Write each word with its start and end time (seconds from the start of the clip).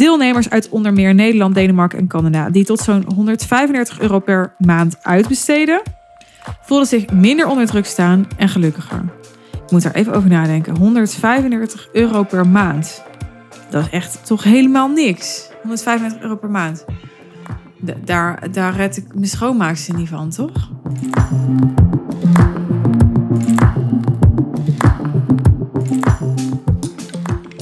deelnemers 0.00 0.50
uit 0.50 0.68
onder 0.68 0.92
meer 0.92 1.14
Nederland, 1.14 1.54
Denemarken 1.54 1.98
en 1.98 2.06
Canada, 2.06 2.50
die 2.50 2.64
tot 2.64 2.80
zo'n 2.80 3.04
135 3.14 4.00
euro 4.00 4.18
per 4.18 4.54
maand 4.58 4.96
uitbesteden, 5.02 5.82
voelden 6.62 6.86
zich 6.86 7.12
minder 7.12 7.46
onder 7.46 7.66
druk 7.66 7.86
staan 7.86 8.26
en 8.36 8.48
gelukkiger. 8.48 9.02
Ik 9.52 9.70
moet 9.70 9.82
daar 9.82 9.94
even 9.94 10.12
over 10.14 10.28
nadenken. 10.28 10.76
135 10.76 11.88
euro 11.92 12.22
per 12.22 12.46
maand. 12.46 13.02
Dat 13.70 13.82
is 13.84 13.90
echt 13.90 14.26
toch 14.26 14.42
helemaal 14.42 14.88
niks. 14.88 15.48
135 15.62 16.22
euro 16.22 16.36
per 16.36 16.50
maand. 16.50 16.84
Da- 17.78 17.94
daar, 18.04 18.52
daar 18.52 18.76
red 18.76 18.96
ik 18.96 19.04
mijn 19.14 19.26
schoonmaakster 19.26 19.94
niet 19.94 20.08
van, 20.08 20.30
toch? 20.30 20.70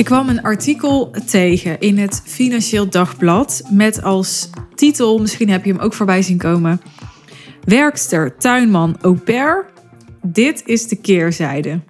Kwam 0.09 0.29
een 0.29 0.43
artikel 0.43 1.11
tegen 1.27 1.81
in 1.81 1.99
het 1.99 2.23
Financieel 2.25 2.89
Dagblad 2.91 3.63
met 3.71 4.03
als 4.03 4.51
titel, 4.75 5.19
misschien 5.19 5.49
heb 5.49 5.65
je 5.65 5.73
hem 5.73 5.81
ook 5.81 5.95
voorbij 5.95 6.23
zien 6.23 6.39
komen, 6.39 6.81
Werkster, 7.65 8.37
tuinman, 8.37 8.97
au 9.01 9.15
pair. 9.19 9.71
Dit 10.23 10.63
is 10.67 10.89
de 10.89 10.97
keerzijde. 10.97 11.81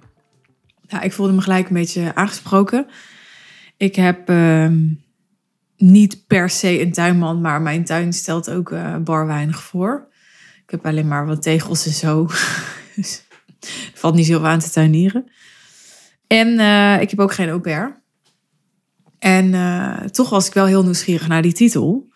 Nou, 0.87 1.03
ik 1.03 1.13
voelde 1.13 1.33
me 1.33 1.41
gelijk 1.41 1.67
een 1.67 1.73
beetje 1.73 2.15
aangesproken. 2.15 2.87
Ik 3.77 3.95
heb 3.95 4.29
ehm, 4.29 4.77
niet 5.77 6.27
per 6.27 6.49
se 6.49 6.81
een 6.81 6.91
tuinman, 6.91 7.41
maar 7.41 7.61
mijn 7.61 7.83
tuin 7.83 8.13
stelt 8.13 8.49
ook 8.49 8.71
eh, 8.71 8.95
bar 8.97 9.27
weinig 9.27 9.63
voor. 9.63 10.07
Ik 10.63 10.69
heb 10.71 10.85
alleen 10.85 11.07
maar 11.07 11.25
wat 11.25 11.41
tegels 11.41 11.85
en 11.85 11.93
zo. 11.93 12.27
dus 12.95 13.23
valt 13.93 14.15
niet 14.15 14.25
zoveel 14.25 14.47
aan 14.47 14.59
te 14.59 14.69
tuinieren. 14.69 15.31
En 16.27 16.59
eh, 16.59 17.01
ik 17.01 17.09
heb 17.09 17.19
ook 17.19 17.33
geen 17.33 17.49
au 17.49 17.59
pair. 17.59 17.97
En 19.19 19.53
eh, 19.53 20.05
toch 20.05 20.29
was 20.29 20.47
ik 20.47 20.53
wel 20.53 20.65
heel 20.65 20.83
nieuwsgierig 20.83 21.27
naar 21.27 21.41
die 21.41 21.53
titel. 21.53 22.07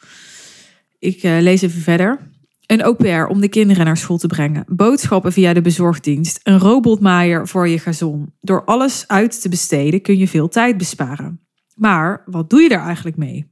Ik 1.00 1.24
eh, 1.24 1.38
lees 1.40 1.62
even 1.62 1.82
verder. 1.82 2.32
Een 2.66 2.82
au 2.82 3.28
om 3.28 3.42
de 3.42 3.48
kinderen 3.48 3.86
naar 3.86 3.98
school 3.98 4.18
te 4.18 4.28
brengen. 4.28 4.66
Boodschappen 4.68 5.32
via 5.32 5.54
de 5.54 5.62
bezorgdienst. 5.62 6.40
Een 6.44 6.60
robotmaaier 6.60 7.48
voor 7.48 7.68
je 7.68 7.80
gazon. 7.80 8.34
Door 8.42 8.64
alles 8.66 9.08
uit 9.08 9.42
te 9.42 9.50
besteden 9.50 10.02
kun 10.02 10.18
je 10.18 10.28
veel 10.28 10.48
tijd 10.48 10.78
besparen. 10.78 11.42
Maar 11.76 12.24
wat 12.26 12.50
doe 12.50 12.62
je 12.62 12.70
daar 12.70 12.86
eigenlijk 12.86 13.18
mee? 13.18 13.52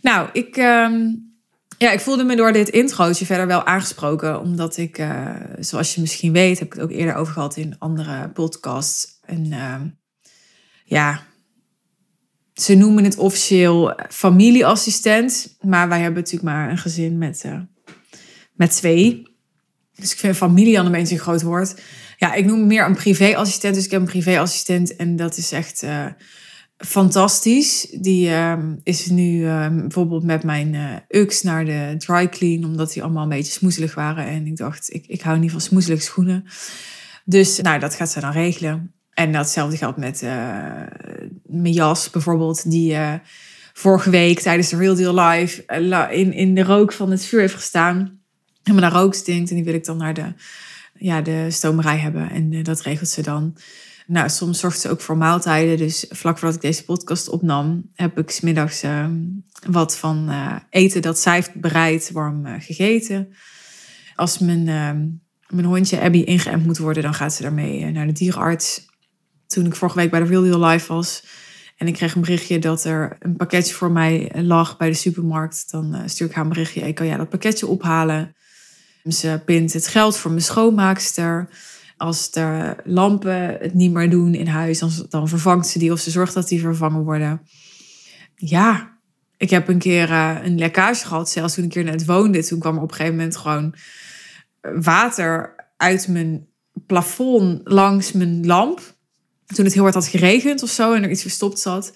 Nou, 0.00 0.28
ik, 0.32 0.56
ehm, 0.56 1.00
ja, 1.78 1.90
ik 1.90 2.00
voelde 2.00 2.24
me 2.24 2.36
door 2.36 2.52
dit 2.52 2.68
introotje 2.68 3.26
verder 3.26 3.46
wel 3.46 3.66
aangesproken. 3.66 4.40
Omdat 4.40 4.76
ik, 4.76 4.98
eh, 4.98 5.34
zoals 5.58 5.94
je 5.94 6.00
misschien 6.00 6.32
weet, 6.32 6.58
heb 6.58 6.68
ik 6.68 6.74
het 6.74 6.82
ook 6.82 6.90
eerder 6.90 7.14
over 7.14 7.32
gehad 7.32 7.56
in 7.56 7.78
andere 7.78 8.28
podcasts. 8.28 9.18
En 9.24 9.52
ehm, 9.52 9.86
ja, 10.84 11.22
ze 12.54 12.74
noemen 12.74 13.04
het 13.04 13.16
officieel 13.16 14.00
familieassistent. 14.08 15.56
Maar 15.60 15.88
wij 15.88 16.00
hebben 16.00 16.22
natuurlijk 16.22 16.52
maar 16.52 16.70
een 16.70 16.78
gezin 16.78 17.18
met, 17.18 17.42
eh, 17.44 17.60
met 18.52 18.76
twee. 18.76 19.32
Dus 19.94 20.12
ik 20.12 20.18
vind 20.18 20.36
familie 20.36 20.80
al 20.80 20.94
een 20.94 21.06
groot 21.06 21.42
woord. 21.42 21.74
Ja, 22.16 22.34
ik 22.34 22.44
noem 22.44 22.66
meer 22.66 22.86
een 22.86 22.94
privéassistent. 22.94 23.74
Dus 23.74 23.84
ik 23.84 23.90
heb 23.90 24.00
een 24.00 24.06
privéassistent 24.06 24.96
en 24.96 25.16
dat 25.16 25.36
is 25.36 25.52
echt 25.52 25.82
eh, 25.82 26.06
fantastisch. 26.76 27.96
Die 28.00 28.28
eh, 28.28 28.58
is 28.82 29.06
nu 29.06 29.46
eh, 29.46 29.68
bijvoorbeeld 29.68 30.24
met 30.24 30.44
mijn 30.44 30.74
eh 30.74 31.20
UX 31.20 31.42
naar 31.42 31.64
de 31.64 31.94
dry 31.98 32.28
clean. 32.28 32.64
Omdat 32.64 32.92
die 32.92 33.02
allemaal 33.02 33.22
een 33.22 33.28
beetje 33.28 33.52
smoezelig 33.52 33.94
waren. 33.94 34.26
En 34.26 34.46
ik 34.46 34.56
dacht, 34.56 34.94
ik, 34.94 35.06
ik 35.06 35.20
hou 35.20 35.38
niet 35.38 35.50
van 35.50 35.60
smoezelige 35.60 36.02
schoenen. 36.02 36.44
Dus 37.24 37.60
nou, 37.60 37.78
dat 37.78 37.94
gaat 37.94 38.10
ze 38.10 38.20
dan 38.20 38.32
regelen. 38.32 38.94
En 39.14 39.32
datzelfde 39.32 39.76
geldt 39.76 39.98
met 39.98 40.22
eh, 40.22 40.30
mijn 41.42 41.72
jas 41.72 42.10
bijvoorbeeld. 42.10 42.70
Die 42.70 42.94
eh, 42.94 43.14
vorige 43.72 44.10
week 44.10 44.40
tijdens 44.40 44.68
de 44.68 44.76
Real 44.76 44.94
Deal 44.94 45.28
Live 45.28 45.64
eh, 45.66 46.18
in, 46.18 46.32
in 46.32 46.54
de 46.54 46.62
rook 46.62 46.92
van 46.92 47.10
het 47.10 47.24
vuur 47.24 47.40
heeft 47.40 47.54
gestaan. 47.54 48.20
Helemaal 48.62 48.90
naar 48.90 49.00
rook 49.00 49.14
stinkt. 49.14 49.50
En 49.50 49.56
die 49.56 49.64
wil 49.64 49.74
ik 49.74 49.84
dan 49.84 49.96
naar 49.96 50.14
de, 50.14 50.32
ja, 50.98 51.20
de 51.20 51.46
stomerij 51.50 51.98
hebben. 51.98 52.30
En 52.30 52.62
dat 52.62 52.80
regelt 52.80 53.08
ze 53.08 53.22
dan. 53.22 53.56
Nou, 54.06 54.28
soms 54.28 54.60
zorgt 54.60 54.80
ze 54.80 54.90
ook 54.90 55.00
voor 55.00 55.16
maaltijden. 55.16 55.76
Dus 55.76 56.06
vlak 56.08 56.38
voordat 56.38 56.56
ik 56.56 56.62
deze 56.62 56.84
podcast 56.84 57.28
opnam, 57.28 57.90
heb 57.94 58.18
ik 58.18 58.30
smiddags 58.30 58.82
eh, 58.82 59.06
wat 59.66 59.96
van 59.96 60.30
eten 60.70 61.02
dat 61.02 61.18
zij 61.18 61.34
heeft 61.34 61.54
bereid 61.54 62.10
warm 62.12 62.60
gegeten. 62.60 63.34
Als 64.14 64.38
mijn, 64.38 64.68
eh, 64.68 64.90
mijn 65.48 65.66
hondje 65.66 66.00
Abby 66.00 66.18
ingeënt 66.18 66.66
moet 66.66 66.78
worden, 66.78 67.02
dan 67.02 67.14
gaat 67.14 67.32
ze 67.32 67.42
daarmee 67.42 67.90
naar 67.90 68.06
de 68.06 68.12
dierenarts. 68.12 68.86
Toen 69.54 69.66
ik 69.66 69.74
vorige 69.74 69.96
week 69.96 70.10
bij 70.10 70.20
de 70.20 70.26
Real 70.26 70.42
Deal 70.42 70.64
Live 70.64 70.92
was 70.92 71.24
en 71.76 71.86
ik 71.86 71.94
kreeg 71.94 72.14
een 72.14 72.20
berichtje 72.20 72.58
dat 72.58 72.84
er 72.84 73.16
een 73.18 73.36
pakketje 73.36 73.74
voor 73.74 73.90
mij 73.90 74.30
lag 74.34 74.76
bij 74.76 74.88
de 74.88 74.94
supermarkt, 74.94 75.70
dan 75.70 75.94
eh, 75.94 76.02
stuur 76.06 76.26
ik 76.26 76.34
haar 76.34 76.44
een 76.44 76.50
berichtje. 76.50 76.80
Ik 76.80 76.94
kan 76.94 77.06
ja 77.06 77.16
dat 77.16 77.28
pakketje 77.28 77.66
ophalen. 77.66 78.34
Ze 79.08 79.42
pint 79.44 79.72
het 79.72 79.86
geld 79.86 80.16
voor 80.16 80.30
mijn 80.30 80.42
schoonmaakster. 80.42 81.48
Als 81.96 82.30
de 82.30 82.76
lampen 82.84 83.56
het 83.60 83.74
niet 83.74 83.92
meer 83.92 84.10
doen 84.10 84.34
in 84.34 84.46
huis, 84.46 84.78
dan, 85.08 85.28
vervangt 85.28 85.66
ze 85.66 85.78
die 85.78 85.92
of 85.92 86.00
ze 86.00 86.10
zorgt 86.10 86.34
dat 86.34 86.48
die 86.48 86.60
vervangen 86.60 87.04
worden. 87.04 87.40
Ja, 88.34 88.98
ik 89.36 89.50
heb 89.50 89.68
een 89.68 89.78
keer 89.78 90.10
eh, 90.10 90.36
een 90.42 90.58
lekkage 90.58 91.06
gehad, 91.06 91.30
zelfs 91.30 91.54
toen 91.54 91.64
ik 91.64 91.74
hier 91.74 91.84
net 91.84 92.04
woonde. 92.04 92.44
Toen 92.44 92.58
kwam 92.58 92.76
er 92.76 92.82
op 92.82 92.90
een 92.90 92.96
gegeven 92.96 93.16
moment 93.16 93.36
gewoon 93.36 93.74
water 94.82 95.54
uit 95.76 96.08
mijn 96.08 96.46
plafond 96.86 97.60
langs 97.64 98.12
mijn 98.12 98.46
lamp. 98.46 98.93
Toen 99.46 99.64
het 99.64 99.74
heel 99.74 99.82
hard 99.82 99.94
had 99.94 100.06
geregend 100.06 100.62
of 100.62 100.70
zo 100.70 100.92
en 100.92 101.02
er 101.02 101.10
iets 101.10 101.22
verstopt 101.22 101.58
zat. 101.58 101.92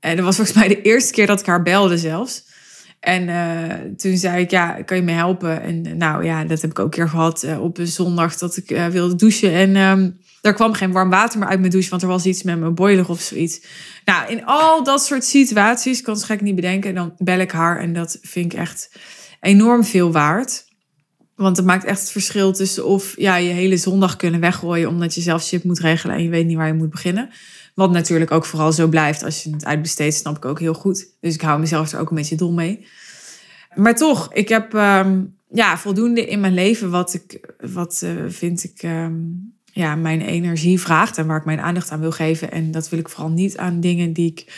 En 0.00 0.16
dat 0.16 0.24
was 0.24 0.36
volgens 0.36 0.56
mij 0.56 0.68
de 0.68 0.82
eerste 0.82 1.12
keer 1.12 1.26
dat 1.26 1.40
ik 1.40 1.46
haar 1.46 1.62
belde 1.62 1.98
zelfs. 1.98 2.44
En 3.00 3.28
eh, 3.28 3.76
toen 3.96 4.16
zei 4.16 4.42
ik, 4.42 4.50
ja, 4.50 4.82
kan 4.82 4.96
je 4.96 5.02
me 5.02 5.12
helpen? 5.12 5.62
En 5.62 5.86
eh, 5.86 5.92
nou 5.92 6.24
ja, 6.24 6.44
dat 6.44 6.60
heb 6.60 6.70
ik 6.70 6.78
ook 6.78 6.84
een 6.84 6.90
keer 6.90 7.08
gehad 7.08 7.42
eh, 7.42 7.62
op 7.62 7.78
een 7.78 7.86
zondag 7.86 8.36
dat 8.36 8.56
ik 8.56 8.88
wilde 8.90 9.14
douchen. 9.14 9.52
En 9.52 9.76
ehm 9.76 10.10
er 10.46 10.54
kwam 10.54 10.72
geen 10.72 10.92
warm 10.92 11.10
water 11.10 11.38
meer 11.38 11.48
uit 11.48 11.60
mijn 11.60 11.70
douche, 11.70 11.90
want 11.90 12.02
er 12.02 12.08
was 12.08 12.26
iets 12.26 12.42
met 12.42 12.58
mijn 12.58 12.74
boiler 12.74 13.08
of 13.08 13.20
zoiets. 13.20 13.60
Nou, 14.04 14.30
in 14.30 14.44
al 14.44 14.84
dat 14.84 15.04
soort 15.04 15.24
situaties, 15.24 16.02
kan 16.02 16.14
het 16.14 16.24
gek 16.24 16.40
niet 16.40 16.54
bedenken, 16.54 16.94
dan 16.94 17.14
bel 17.18 17.38
ik 17.38 17.50
haar. 17.50 17.80
En 17.80 17.92
dat 17.92 18.18
vind 18.22 18.52
ik 18.52 18.58
echt 18.58 18.90
enorm 19.40 19.84
veel 19.84 20.12
waard. 20.12 20.65
Want 21.36 21.56
het 21.56 21.66
maakt 21.66 21.84
echt 21.84 22.00
het 22.00 22.10
verschil 22.10 22.52
tussen 22.52 22.86
of 22.86 23.14
ja, 23.16 23.36
je 23.36 23.52
hele 23.52 23.76
zondag 23.76 24.16
kunnen 24.16 24.40
weggooien 24.40 24.88
omdat 24.88 25.14
je 25.14 25.20
zelf 25.20 25.42
shit 25.42 25.64
moet 25.64 25.78
regelen 25.78 26.16
en 26.16 26.22
je 26.22 26.28
weet 26.28 26.46
niet 26.46 26.56
waar 26.56 26.66
je 26.66 26.72
moet 26.72 26.90
beginnen. 26.90 27.30
Wat 27.74 27.90
natuurlijk 27.90 28.30
ook 28.30 28.44
vooral 28.44 28.72
zo 28.72 28.88
blijft 28.88 29.22
als 29.22 29.42
je 29.42 29.50
het 29.50 29.64
uitbesteedt, 29.64 30.14
snap 30.14 30.36
ik 30.36 30.44
ook 30.44 30.60
heel 30.60 30.74
goed. 30.74 31.06
Dus 31.20 31.34
ik 31.34 31.40
hou 31.40 31.60
mezelf 31.60 31.92
er 31.92 32.00
ook 32.00 32.10
een 32.10 32.16
beetje 32.16 32.36
dol 32.36 32.52
mee. 32.52 32.86
Maar 33.74 33.94
toch, 33.94 34.32
ik 34.32 34.48
heb 34.48 34.74
ehm, 34.74 35.22
ja, 35.52 35.78
voldoende 35.78 36.26
in 36.26 36.40
mijn 36.40 36.54
leven 36.54 36.90
wat 36.90 37.14
ik, 37.14 37.54
wat 37.72 38.00
eh, 38.02 38.10
vind 38.28 38.64
ik, 38.64 38.82
ehm, 38.82 39.14
ja, 39.64 39.94
mijn 39.94 40.20
energie 40.20 40.80
vraagt 40.80 41.18
en 41.18 41.26
waar 41.26 41.38
ik 41.38 41.44
mijn 41.44 41.60
aandacht 41.60 41.90
aan 41.90 42.00
wil 42.00 42.12
geven. 42.12 42.52
En 42.52 42.70
dat 42.70 42.88
wil 42.88 42.98
ik 42.98 43.08
vooral 43.08 43.30
niet 43.30 43.56
aan 43.56 43.80
dingen 43.80 44.12
die 44.12 44.30
ik 44.30 44.52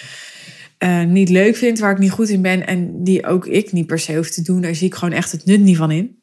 eh, 0.78 1.04
niet 1.04 1.28
leuk 1.28 1.56
vind, 1.56 1.78
waar 1.78 1.92
ik 1.92 1.98
niet 1.98 2.10
goed 2.10 2.28
in 2.28 2.42
ben 2.42 2.66
en 2.66 3.04
die 3.04 3.26
ook 3.26 3.46
ik 3.46 3.72
niet 3.72 3.86
per 3.86 3.98
se 3.98 4.16
hoef 4.16 4.30
te 4.30 4.42
doen. 4.42 4.60
Daar 4.60 4.74
zie 4.74 4.86
ik 4.86 4.94
gewoon 4.94 5.14
echt 5.14 5.32
het 5.32 5.44
nut 5.44 5.60
niet 5.60 5.76
van 5.76 5.90
in. 5.90 6.17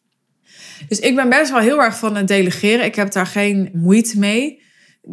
Dus 0.88 1.00
ik 1.00 1.16
ben 1.16 1.30
best 1.30 1.52
wel 1.52 1.60
heel 1.60 1.82
erg 1.82 1.98
van 1.98 2.16
het 2.16 2.28
delegeren. 2.28 2.86
Ik 2.86 2.96
heb 2.96 3.12
daar 3.12 3.28
geen 3.28 3.70
moeite 3.74 4.20
mee. 4.20 4.62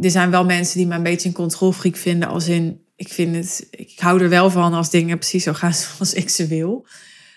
Er 0.01 0.11
zijn 0.11 0.31
wel 0.31 0.45
mensen 0.45 0.79
die 0.79 0.87
me 0.87 0.95
een 0.95 1.03
beetje 1.03 1.29
een 1.29 1.35
controlfreak 1.35 1.97
vinden. 1.97 2.29
Als 2.29 2.49
in, 2.49 2.85
ik 2.97 3.09
vind 3.09 3.35
het, 3.37 3.67
ik 3.71 3.99
hou 3.99 4.23
er 4.23 4.29
wel 4.29 4.51
van 4.51 4.73
als 4.73 4.91
dingen 4.91 5.19
precies 5.19 5.45
zo 5.45 5.53
gaan 5.53 5.75
zoals 5.97 6.15
ik 6.15 6.29
ze 6.29 6.47
wil. 6.47 6.87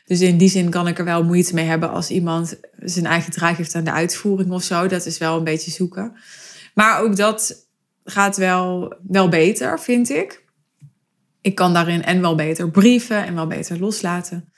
Dus 0.05 0.21
in 0.21 0.37
die 0.37 0.49
zin 0.49 0.69
kan 0.69 0.87
ik 0.87 0.99
er 0.99 1.05
wel 1.05 1.23
moeite 1.23 1.53
mee 1.53 1.65
hebben 1.65 1.89
als 1.89 2.09
iemand 2.09 2.59
zijn 2.79 3.05
eigen 3.05 3.31
draai 3.31 3.55
heeft 3.55 3.75
aan 3.75 3.83
de 3.83 3.91
uitvoering 3.91 4.51
of 4.51 4.63
zo. 4.63 4.87
Dat 4.87 5.05
is 5.05 5.17
wel 5.17 5.37
een 5.37 5.43
beetje 5.43 5.71
zoeken. 5.71 6.13
Maar 6.73 6.99
ook 6.99 7.15
dat 7.15 7.67
gaat 8.03 8.37
wel, 8.37 8.95
wel 9.07 9.29
beter, 9.29 9.79
vind 9.79 10.09
ik. 10.09 10.43
Ik 11.41 11.55
kan 11.55 11.73
daarin 11.73 12.03
en 12.03 12.21
wel 12.21 12.35
beter 12.35 12.71
brieven 12.71 13.25
en 13.25 13.35
wel 13.35 13.47
beter 13.47 13.79
loslaten. 13.79 14.53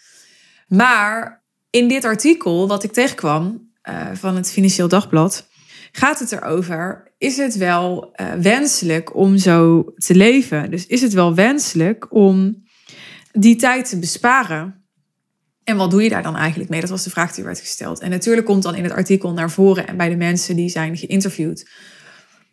Maar 0.67 1.43
in 1.77 1.87
dit 1.87 2.05
artikel 2.05 2.67
wat 2.67 2.83
ik 2.83 2.91
tegenkwam 2.91 3.71
uh, 3.89 4.07
van 4.13 4.35
het 4.35 4.51
Financieel 4.51 4.87
Dagblad, 4.87 5.47
gaat 5.91 6.19
het 6.19 6.31
erover: 6.31 7.13
is 7.17 7.37
het 7.37 7.57
wel 7.57 8.13
uh, 8.21 8.33
wenselijk 8.33 9.15
om 9.15 9.37
zo 9.37 9.83
te 9.95 10.15
leven? 10.15 10.71
Dus 10.71 10.85
is 10.85 11.01
het 11.01 11.13
wel 11.13 11.35
wenselijk 11.35 12.13
om 12.13 12.63
die 13.31 13.55
tijd 13.55 13.89
te 13.89 13.99
besparen? 13.99 14.85
En 15.63 15.77
wat 15.77 15.91
doe 15.91 16.03
je 16.03 16.09
daar 16.09 16.23
dan 16.23 16.35
eigenlijk 16.35 16.69
mee? 16.69 16.81
Dat 16.81 16.89
was 16.89 17.03
de 17.03 17.09
vraag 17.09 17.33
die 17.33 17.43
werd 17.43 17.59
gesteld. 17.59 17.99
En 17.99 18.09
natuurlijk 18.09 18.45
komt 18.45 18.63
dan 18.63 18.75
in 18.75 18.83
het 18.83 18.93
artikel 18.93 19.33
naar 19.33 19.51
voren 19.51 19.87
en 19.87 19.97
bij 19.97 20.09
de 20.09 20.15
mensen 20.15 20.55
die 20.55 20.69
zijn 20.69 20.97
geïnterviewd, 20.97 21.69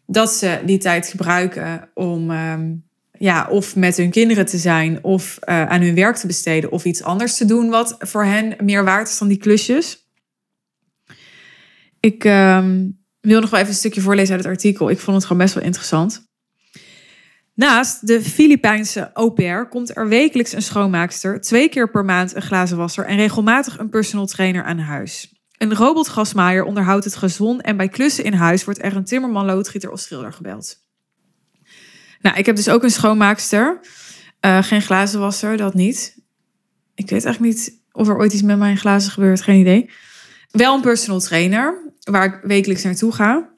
dat 0.06 0.32
ze 0.32 0.62
die 0.66 0.78
tijd 0.78 1.06
gebruiken 1.06 1.90
om 1.94 2.30
um, 2.30 2.84
ja, 3.24 3.46
of 3.50 3.76
met 3.76 3.96
hun 3.96 4.10
kinderen 4.10 4.46
te 4.46 4.58
zijn, 4.58 5.04
of 5.04 5.38
uh, 5.44 5.66
aan 5.66 5.80
hun 5.80 5.94
werk 5.94 6.16
te 6.16 6.26
besteden, 6.26 6.70
of 6.70 6.84
iets 6.84 7.02
anders 7.02 7.36
te 7.36 7.44
doen 7.44 7.68
wat 7.68 7.96
voor 7.98 8.24
hen 8.24 8.56
meer 8.62 8.84
waard 8.84 9.08
is 9.08 9.18
dan 9.18 9.28
die 9.28 9.38
klusjes. 9.38 10.08
Ik 12.00 12.24
um, 12.24 13.04
wil 13.20 13.40
nog 13.40 13.50
wel 13.50 13.60
even 13.60 13.72
een 13.72 13.78
stukje 13.78 14.00
voorlezen 14.00 14.34
uit 14.34 14.44
het 14.44 14.52
artikel. 14.52 14.90
Ik 14.90 14.98
vond 14.98 15.16
het 15.16 15.26
gewoon 15.26 15.42
best 15.42 15.54
wel 15.54 15.64
interessant. 15.64 16.32
Naast 17.54 18.06
de 18.06 18.22
Filipijnse 18.22 19.10
au 19.12 19.30
pair 19.30 19.68
komt 19.68 19.96
er 19.96 20.08
wekelijks 20.08 20.52
een 20.52 20.62
schoonmaakster, 20.62 21.40
twee 21.40 21.68
keer 21.68 21.90
per 21.90 22.04
maand 22.04 22.34
een 22.34 22.42
glazenwasser 22.42 23.04
en 23.04 23.16
regelmatig 23.16 23.78
een 23.78 23.88
personal 23.88 24.26
trainer 24.26 24.64
aan 24.64 24.78
huis. 24.78 25.32
Een 25.58 25.74
robotgasmaaier 25.74 26.64
onderhoudt 26.64 27.04
het 27.04 27.16
gezond 27.16 27.62
en 27.62 27.76
bij 27.76 27.88
klussen 27.88 28.24
in 28.24 28.32
huis 28.32 28.64
wordt 28.64 28.82
er 28.82 28.96
een 28.96 29.04
timmerman, 29.04 29.46
loodgieter 29.46 29.90
of 29.90 30.00
schilder 30.00 30.32
gebeld. 30.32 30.83
Nou, 32.24 32.36
ik 32.36 32.46
heb 32.46 32.56
dus 32.56 32.68
ook 32.68 32.82
een 32.82 32.90
schoonmaakster. 32.90 33.80
Uh, 34.40 34.62
geen 34.62 34.82
glazenwasser, 34.82 35.56
dat 35.56 35.74
niet. 35.74 36.18
Ik 36.94 37.10
weet 37.10 37.24
eigenlijk 37.24 37.54
niet 37.54 37.82
of 37.92 38.08
er 38.08 38.16
ooit 38.16 38.32
iets 38.32 38.42
met 38.42 38.58
mijn 38.58 38.76
glazen 38.76 39.12
gebeurt, 39.12 39.42
geen 39.42 39.60
idee. 39.60 39.90
Wel 40.50 40.74
een 40.74 40.80
personal 40.80 41.20
trainer, 41.20 41.92
waar 42.00 42.24
ik 42.24 42.40
wekelijks 42.42 42.82
naartoe 42.82 43.12
ga. 43.12 43.50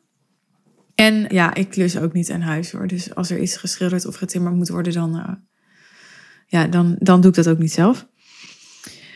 En 0.94 1.26
ja, 1.28 1.54
ik 1.54 1.70
klus 1.70 1.98
ook 1.98 2.12
niet 2.12 2.30
aan 2.30 2.40
huis 2.40 2.72
hoor. 2.72 2.86
Dus 2.86 3.14
als 3.14 3.30
er 3.30 3.38
iets 3.38 3.56
geschilderd 3.56 4.06
of 4.06 4.16
getimmerd 4.16 4.54
moet 4.54 4.69
worden, 4.69 4.92
dan, 4.92 5.16
uh, 5.16 5.28
ja, 6.46 6.66
dan, 6.66 6.96
dan 6.98 7.20
doe 7.20 7.30
ik 7.30 7.36
dat 7.36 7.48
ook 7.48 7.58
niet 7.58 7.72
zelf. 7.72 8.06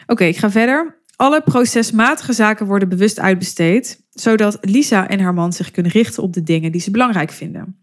Oké, 0.06 0.24
ik 0.24 0.36
ga 0.36 0.50
verder. 0.50 1.02
Alle 1.16 1.42
procesmatige 1.42 2.32
zaken 2.32 2.66
worden 2.66 2.88
bewust 2.88 3.20
uitbesteed, 3.20 4.02
zodat 4.10 4.58
Lisa 4.60 5.08
en 5.08 5.20
haar 5.20 5.34
man 5.34 5.52
zich 5.52 5.70
kunnen 5.70 5.92
richten 5.92 6.22
op 6.22 6.32
de 6.32 6.42
dingen 6.42 6.72
die 6.72 6.80
ze 6.80 6.90
belangrijk 6.90 7.30
vinden. 7.30 7.80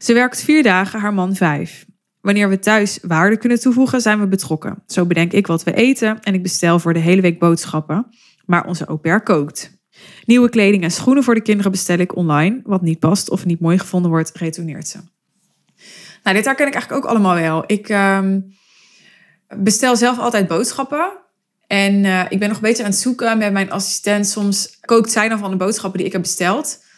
Ze 0.00 0.12
werkt 0.12 0.42
vier 0.42 0.62
dagen, 0.62 1.00
haar 1.00 1.14
man 1.14 1.34
vijf. 1.34 1.86
Wanneer 2.20 2.48
we 2.48 2.58
thuis 2.58 2.98
waarde 3.02 3.36
kunnen 3.36 3.60
toevoegen, 3.60 4.00
zijn 4.00 4.20
we 4.20 4.26
betrokken. 4.26 4.82
Zo 4.86 5.06
bedenk 5.06 5.32
ik 5.32 5.46
wat 5.46 5.62
we 5.62 5.74
eten 5.74 6.20
en 6.20 6.34
ik 6.34 6.42
bestel 6.42 6.78
voor 6.78 6.92
de 6.92 6.98
hele 6.98 7.20
week 7.20 7.38
boodschappen. 7.38 8.06
Maar 8.46 8.66
onze 8.66 8.84
au 8.84 9.20
kookt. 9.20 9.78
Nieuwe 10.24 10.48
kleding 10.48 10.82
en 10.82 10.90
schoenen 10.90 11.24
voor 11.24 11.34
de 11.34 11.42
kinderen 11.42 11.70
bestel 11.70 11.98
ik 11.98 12.16
online. 12.16 12.60
Wat 12.64 12.82
niet 12.82 12.98
past 12.98 13.30
of 13.30 13.44
niet 13.44 13.60
mooi 13.60 13.78
gevonden 13.78 14.10
wordt, 14.10 14.32
retourneert 14.36 14.88
ze. 14.88 14.98
Nou, 16.22 16.36
dit 16.36 16.44
herken 16.44 16.66
ik 16.66 16.74
eigenlijk 16.74 17.04
ook 17.04 17.10
allemaal 17.10 17.34
wel. 17.34 17.64
Ik 17.66 17.88
uh, 17.88 18.24
bestel 19.56 19.96
zelf 19.96 20.18
altijd 20.18 20.46
boodschappen. 20.46 21.12
En 21.66 22.04
uh, 22.04 22.24
ik 22.28 22.38
ben 22.38 22.48
nog 22.48 22.60
beetje 22.60 22.82
aan 22.84 22.90
het 22.90 22.98
zoeken 22.98 23.38
met 23.38 23.52
mijn 23.52 23.70
assistent. 23.70 24.26
Soms 24.26 24.78
kookt 24.80 25.10
zij 25.10 25.28
dan 25.28 25.38
van 25.38 25.50
de 25.50 25.56
boodschappen 25.56 25.98
die 25.98 26.06
ik 26.06 26.12
heb 26.12 26.22
besteld. 26.22 26.88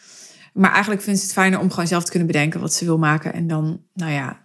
Maar 0.53 0.71
eigenlijk 0.71 1.01
vindt 1.01 1.19
ze 1.19 1.25
het 1.25 1.35
fijner 1.35 1.59
om 1.59 1.69
gewoon 1.69 1.87
zelf 1.87 2.03
te 2.03 2.09
kunnen 2.09 2.27
bedenken 2.27 2.59
wat 2.59 2.73
ze 2.73 2.85
wil 2.85 2.97
maken. 2.97 3.33
En 3.33 3.47
dan, 3.47 3.81
nou 3.93 4.11
ja, 4.11 4.41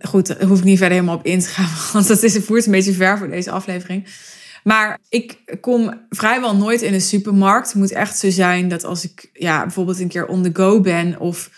goed, 0.00 0.26
daar 0.26 0.42
hoef 0.42 0.58
ik 0.58 0.64
niet 0.64 0.78
verder 0.78 0.96
helemaal 0.96 1.18
op 1.18 1.24
in 1.24 1.40
te 1.40 1.48
gaan. 1.48 1.70
Want 1.92 2.06
dat 2.06 2.22
is, 2.22 2.38
voert 2.38 2.66
een 2.66 2.72
beetje 2.72 2.92
ver 2.92 3.18
voor 3.18 3.28
deze 3.28 3.50
aflevering. 3.50 4.06
Maar 4.64 4.98
ik 5.08 5.58
kom 5.60 6.00
vrijwel 6.10 6.56
nooit 6.56 6.82
in 6.82 6.94
een 6.94 7.00
supermarkt. 7.00 7.66
Het 7.66 7.76
moet 7.76 7.92
echt 7.92 8.18
zo 8.18 8.30
zijn 8.30 8.68
dat 8.68 8.84
als 8.84 9.04
ik 9.04 9.30
ja, 9.32 9.62
bijvoorbeeld 9.62 10.00
een 10.00 10.08
keer 10.08 10.26
on 10.26 10.42
the 10.42 10.50
go 10.52 10.80
ben 10.80 11.20
of 11.20 11.50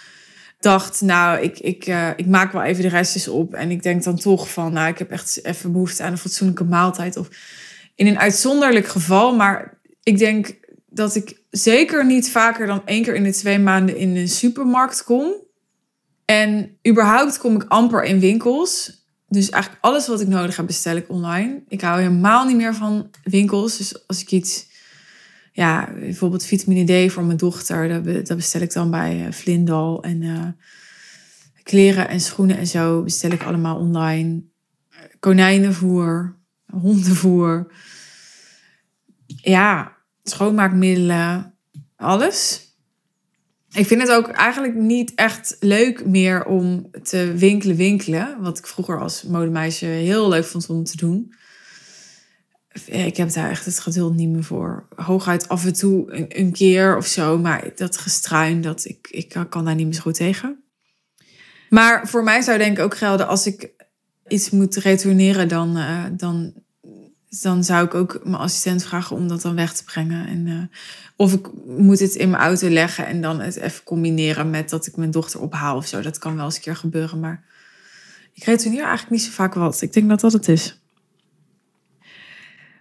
dacht, 0.60 1.00
nou, 1.00 1.40
ik, 1.40 1.58
ik, 1.58 1.86
uh, 1.86 2.08
ik 2.16 2.26
maak 2.26 2.52
wel 2.52 2.62
even 2.62 2.82
de 2.82 2.88
restjes 2.88 3.28
op. 3.28 3.54
En 3.54 3.70
ik 3.70 3.82
denk 3.82 4.02
dan 4.02 4.16
toch 4.16 4.50
van, 4.50 4.72
nou, 4.72 4.88
ik 4.88 4.98
heb 4.98 5.10
echt 5.10 5.44
even 5.44 5.72
behoefte 5.72 6.02
aan 6.02 6.12
een 6.12 6.18
fatsoenlijke 6.18 6.64
maaltijd. 6.64 7.16
Of 7.16 7.28
in 7.94 8.06
een 8.06 8.18
uitzonderlijk 8.18 8.86
geval. 8.86 9.36
Maar 9.36 9.78
ik 10.02 10.18
denk 10.18 10.54
dat 10.88 11.14
ik 11.14 11.40
zeker 11.56 12.06
niet 12.06 12.30
vaker 12.30 12.66
dan 12.66 12.82
één 12.84 13.02
keer 13.02 13.14
in 13.14 13.22
de 13.22 13.32
twee 13.32 13.58
maanden 13.58 13.96
in 13.96 14.16
een 14.16 14.28
supermarkt 14.28 15.04
kom. 15.04 15.34
En 16.24 16.78
überhaupt 16.88 17.38
kom 17.38 17.54
ik 17.54 17.64
amper 17.68 18.04
in 18.04 18.20
winkels. 18.20 19.04
Dus 19.28 19.50
eigenlijk 19.50 19.84
alles 19.84 20.06
wat 20.06 20.20
ik 20.20 20.28
nodig 20.28 20.56
heb, 20.56 20.66
bestel 20.66 20.96
ik 20.96 21.08
online. 21.08 21.62
Ik 21.68 21.80
hou 21.80 22.00
helemaal 22.00 22.46
niet 22.46 22.56
meer 22.56 22.74
van 22.74 23.10
winkels. 23.22 23.76
Dus 23.76 24.06
als 24.06 24.20
ik 24.20 24.30
iets, 24.30 24.66
ja, 25.52 25.92
bijvoorbeeld 25.94 26.44
vitamine 26.44 27.06
D 27.06 27.12
voor 27.12 27.24
mijn 27.24 27.38
dochter, 27.38 28.02
dat 28.24 28.36
bestel 28.36 28.60
ik 28.60 28.72
dan 28.72 28.90
bij 28.90 29.26
uh, 29.26 29.32
Vlindal. 29.32 30.02
En 30.02 30.22
uh, 30.22 30.46
kleren 31.62 32.08
en 32.08 32.20
schoenen 32.20 32.58
en 32.58 32.66
zo 32.66 33.02
bestel 33.02 33.30
ik 33.30 33.42
allemaal 33.42 33.76
online. 33.76 34.42
Konijnenvoer, 35.20 36.36
hondenvoer. 36.66 37.72
Ja, 39.26 39.95
schoonmaakmiddelen, 40.30 41.54
alles. 41.96 42.66
Ik 43.72 43.86
vind 43.86 44.00
het 44.00 44.10
ook 44.10 44.28
eigenlijk 44.28 44.74
niet 44.74 45.14
echt 45.14 45.56
leuk 45.60 46.06
meer 46.06 46.44
om 46.44 46.90
te 47.02 47.32
winkelen, 47.36 47.76
winkelen. 47.76 48.36
Wat 48.40 48.58
ik 48.58 48.66
vroeger 48.66 49.00
als 49.00 49.22
modemeisje 49.22 49.86
heel 49.86 50.28
leuk 50.28 50.44
vond 50.44 50.68
om 50.68 50.84
te 50.84 50.96
doen. 50.96 51.34
Ik 52.84 53.16
heb 53.16 53.32
daar 53.32 53.50
echt 53.50 53.64
het 53.64 53.80
geduld 53.80 54.14
niet 54.14 54.28
meer 54.28 54.44
voor. 54.44 54.88
Hooguit 54.94 55.48
af 55.48 55.64
en 55.64 55.72
toe 55.72 56.28
een, 56.38 56.52
keer 56.52 56.96
of 56.96 57.06
zo. 57.06 57.38
Maar 57.38 57.70
dat 57.74 57.96
gestruin, 57.96 58.60
dat 58.60 58.84
ik, 58.84 59.08
ik 59.10 59.46
kan 59.48 59.64
daar 59.64 59.74
niet 59.74 59.86
meer 59.86 59.94
zo 59.94 60.00
goed 60.00 60.14
tegen. 60.14 60.64
Maar 61.68 62.08
voor 62.08 62.24
mij 62.24 62.40
zou 62.40 62.58
denk 62.58 62.78
ik 62.78 62.84
ook 62.84 62.96
gelden 62.96 63.28
als 63.28 63.46
ik 63.46 63.70
iets 64.28 64.50
moet 64.50 64.76
retourneren, 64.76 65.48
dan, 65.48 65.76
uh, 65.76 66.04
dan 66.12 66.52
dan 67.28 67.64
zou 67.64 67.84
ik 67.84 67.94
ook 67.94 68.20
mijn 68.24 68.36
assistent 68.36 68.84
vragen 68.84 69.16
om 69.16 69.28
dat 69.28 69.42
dan 69.42 69.54
weg 69.54 69.74
te 69.74 69.84
brengen. 69.84 70.26
En, 70.26 70.46
uh, 70.46 70.62
of 71.16 71.32
ik 71.32 71.48
moet 71.66 71.98
het 71.98 72.14
in 72.14 72.30
mijn 72.30 72.42
auto 72.42 72.68
leggen 72.68 73.06
en 73.06 73.20
dan 73.20 73.40
het 73.40 73.56
even 73.56 73.84
combineren 73.84 74.50
met 74.50 74.70
dat 74.70 74.86
ik 74.86 74.96
mijn 74.96 75.10
dochter 75.10 75.40
ophaal 75.40 75.76
of 75.76 75.86
zo. 75.86 76.00
Dat 76.00 76.18
kan 76.18 76.36
wel 76.36 76.44
eens 76.44 76.56
een 76.56 76.62
keer 76.62 76.76
gebeuren, 76.76 77.20
maar 77.20 77.44
ik 78.32 78.44
retourneer 78.44 78.82
eigenlijk 78.82 79.10
niet 79.10 79.22
zo 79.22 79.30
vaak 79.30 79.54
wat. 79.54 79.82
Ik 79.82 79.92
denk 79.92 80.08
dat 80.08 80.20
dat 80.20 80.32
het 80.32 80.48
is. 80.48 80.80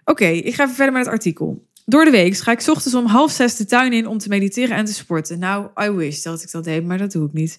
Oké, 0.04 0.26
ik 0.26 0.54
ga 0.54 0.62
even 0.62 0.74
verder 0.74 0.94
met 0.94 1.04
het 1.04 1.14
artikel. 1.14 1.64
Door 1.84 2.04
de 2.04 2.10
week 2.10 2.36
ga 2.36 2.52
ik 2.52 2.68
ochtends 2.68 2.94
om 2.94 3.06
half 3.06 3.30
zes 3.30 3.56
de 3.56 3.64
tuin 3.64 3.92
in 3.92 4.06
om 4.06 4.18
te 4.18 4.28
mediteren 4.28 4.76
en 4.76 4.84
te 4.84 4.92
sporten. 4.92 5.38
Nou, 5.38 5.68
I 5.82 5.90
wish 5.90 6.22
dat 6.22 6.42
ik 6.42 6.50
dat 6.50 6.64
deed, 6.64 6.84
maar 6.84 6.98
dat 6.98 7.12
doe 7.12 7.26
ik 7.26 7.32
niet. 7.32 7.58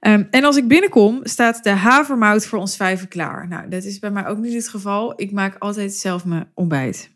Ehm, 0.00 0.24
en 0.30 0.44
als 0.44 0.56
ik 0.56 0.68
binnenkom, 0.68 1.20
staat 1.22 1.64
de 1.64 1.70
havermout 1.70 2.46
voor 2.46 2.58
ons 2.58 2.76
vijven 2.76 3.08
klaar. 3.08 3.48
Nou, 3.48 3.68
dat 3.68 3.84
is 3.84 3.98
bij 3.98 4.10
mij 4.10 4.26
ook 4.26 4.38
niet 4.38 4.54
het 4.54 4.68
geval. 4.68 5.12
Ik 5.20 5.32
maak 5.32 5.56
altijd 5.58 5.94
zelf 5.94 6.24
mijn 6.24 6.50
ontbijt. 6.54 7.10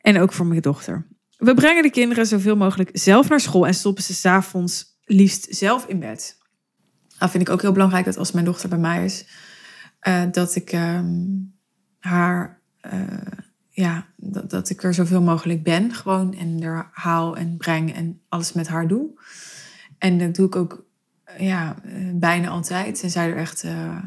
En 0.00 0.20
ook 0.20 0.32
voor 0.32 0.46
mijn 0.46 0.60
dochter. 0.60 1.06
We 1.36 1.54
brengen 1.54 1.82
de 1.82 1.90
kinderen 1.90 2.26
zoveel 2.26 2.56
mogelijk 2.56 2.90
zelf 2.92 3.28
naar 3.28 3.40
school 3.40 3.66
en 3.66 3.74
stoppen 3.74 4.02
ze 4.02 4.14
s'avonds 4.14 4.98
liefst 5.04 5.46
zelf 5.50 5.86
in 5.86 5.98
bed. 5.98 6.38
Dat 7.18 7.30
vind 7.30 7.48
ik 7.48 7.54
ook 7.54 7.62
heel 7.62 7.72
belangrijk 7.72 8.04
dat 8.04 8.16
als 8.16 8.32
mijn 8.32 8.44
dochter 8.44 8.68
bij 8.68 8.78
mij 8.78 9.04
is, 9.04 9.26
uh, 10.08 10.22
dat 10.30 10.54
ik 10.54 10.72
ehm, 10.72 11.14
haar, 11.98 12.60
uh, 12.92 13.02
ja, 13.68 14.06
dat, 14.16 14.50
dat 14.50 14.70
ik 14.70 14.82
er 14.82 14.94
zoveel 14.94 15.22
mogelijk 15.22 15.62
ben 15.62 15.94
gewoon 15.94 16.34
en 16.34 16.62
er 16.62 16.88
haal 16.92 17.36
en 17.36 17.56
breng 17.56 17.94
en 17.94 18.20
alles 18.28 18.52
met 18.52 18.68
haar 18.68 18.88
doe. 18.88 19.20
En 19.98 20.18
dat 20.18 20.34
doe 20.34 20.46
ik 20.46 20.56
ook 20.56 20.85
ja, 21.38 21.76
eh, 21.84 21.92
bijna 22.14 22.48
altijd. 22.48 23.02
zij 23.06 23.30
er 23.30 23.36
echt, 23.36 23.64
uh, 23.64 24.02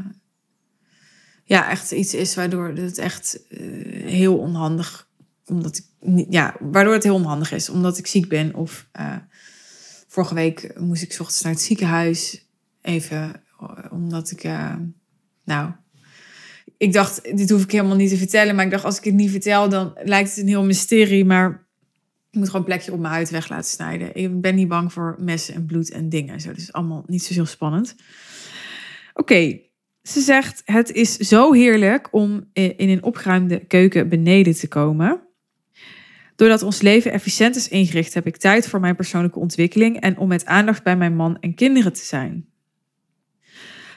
ja, 1.44 1.70
echt 1.70 1.92
iets 1.92 2.14
is 2.14 2.36
waardoor 2.36 2.68
het 2.68 2.98
echt 2.98 3.40
uh, 3.50 4.06
heel 4.06 4.38
onhandig, 4.38 5.10
omdat 5.46 5.82
ja, 6.30 6.56
waardoor 6.60 6.94
het 6.94 7.04
heel 7.04 7.16
onhandig 7.16 7.52
is, 7.52 7.70
omdat 7.70 7.98
ik 7.98 8.08
ziek 8.08 8.28
ben. 8.28 8.56
Of 8.56 8.88
vorige 10.08 10.34
week 10.34 10.80
moest 10.80 11.02
ik 11.02 11.12
ochtends 11.12 11.42
naar 11.42 11.54
het 11.54 11.62
ziekenhuis, 11.62 12.48
even 12.82 13.44
omdat 13.90 14.32
ik, 14.32 14.44
nou, 15.44 15.72
ik 16.78 16.94
dacht, 16.94 17.24
dit 17.24 17.50
hoef 17.50 17.64
ik 17.64 17.72
helemaal 17.72 17.96
niet 17.96 18.10
te 18.10 18.18
vertellen, 18.18 18.56
maar 18.56 18.66
ik 18.66 18.72
dacht, 18.72 18.84
als 18.84 18.98
ik 18.98 19.04
het 19.04 19.14
niet 19.14 19.32
vertel, 19.32 19.70
dan 19.70 19.98
lijkt 20.04 20.30
het 20.30 20.38
een 20.38 20.48
heel 20.48 20.66
mysterie, 20.66 21.26
maar 21.26 21.69
ik 22.32 22.38
moet 22.40 22.46
gewoon 22.46 22.62
een 22.62 22.68
plekje 22.68 22.92
op 22.92 23.00
mijn 23.00 23.14
huid 23.14 23.30
weg 23.30 23.50
laten 23.50 23.70
snijden. 23.70 24.16
Ik 24.16 24.42
ben 24.42 24.56
niet 24.56 24.68
bang 24.68 24.94
voor 24.94 25.16
messen 25.20 25.54
en 25.54 25.66
bloed 25.66 25.92
en 25.92 26.10
dingen. 26.10 26.42
Zo, 26.42 26.54
dus 26.54 26.74
allemaal 26.74 27.04
niet 27.08 27.24
zo 27.24 27.34
heel 27.34 27.46
spannend. 27.46 27.96
Oké, 29.14 29.60
ze 30.04 30.20
zegt: 30.20 30.62
Het 30.66 30.92
is 30.92 31.16
zo 31.16 31.54
heerlijk 31.54 32.08
om 32.12 32.50
in 32.54 32.90
een 32.90 33.04
opgeruimde 33.04 33.66
keuken 33.66 34.10
beneden 34.10 34.56
te 34.56 34.68
komen. 34.68 35.22
Doordat 36.36 36.64
ons 36.64 36.82
leven 36.82 37.12
efficiënt 37.12 37.56
is 37.56 37.68
ingericht, 37.68 38.14
heb 38.14 38.28
ik 38.28 38.38
tijd 38.38 38.68
voor 38.68 38.80
mijn 38.80 38.96
persoonlijke 38.96 39.40
ontwikkeling 39.40 40.00
en 40.00 40.18
om 40.18 40.28
met 40.28 40.46
aandacht 40.46 40.84
bij 40.84 40.98
mijn 40.98 41.16
man 41.16 41.38
en 41.40 41.56
kinderen 41.56 41.94
te 41.94 42.06
zijn. 42.06 42.48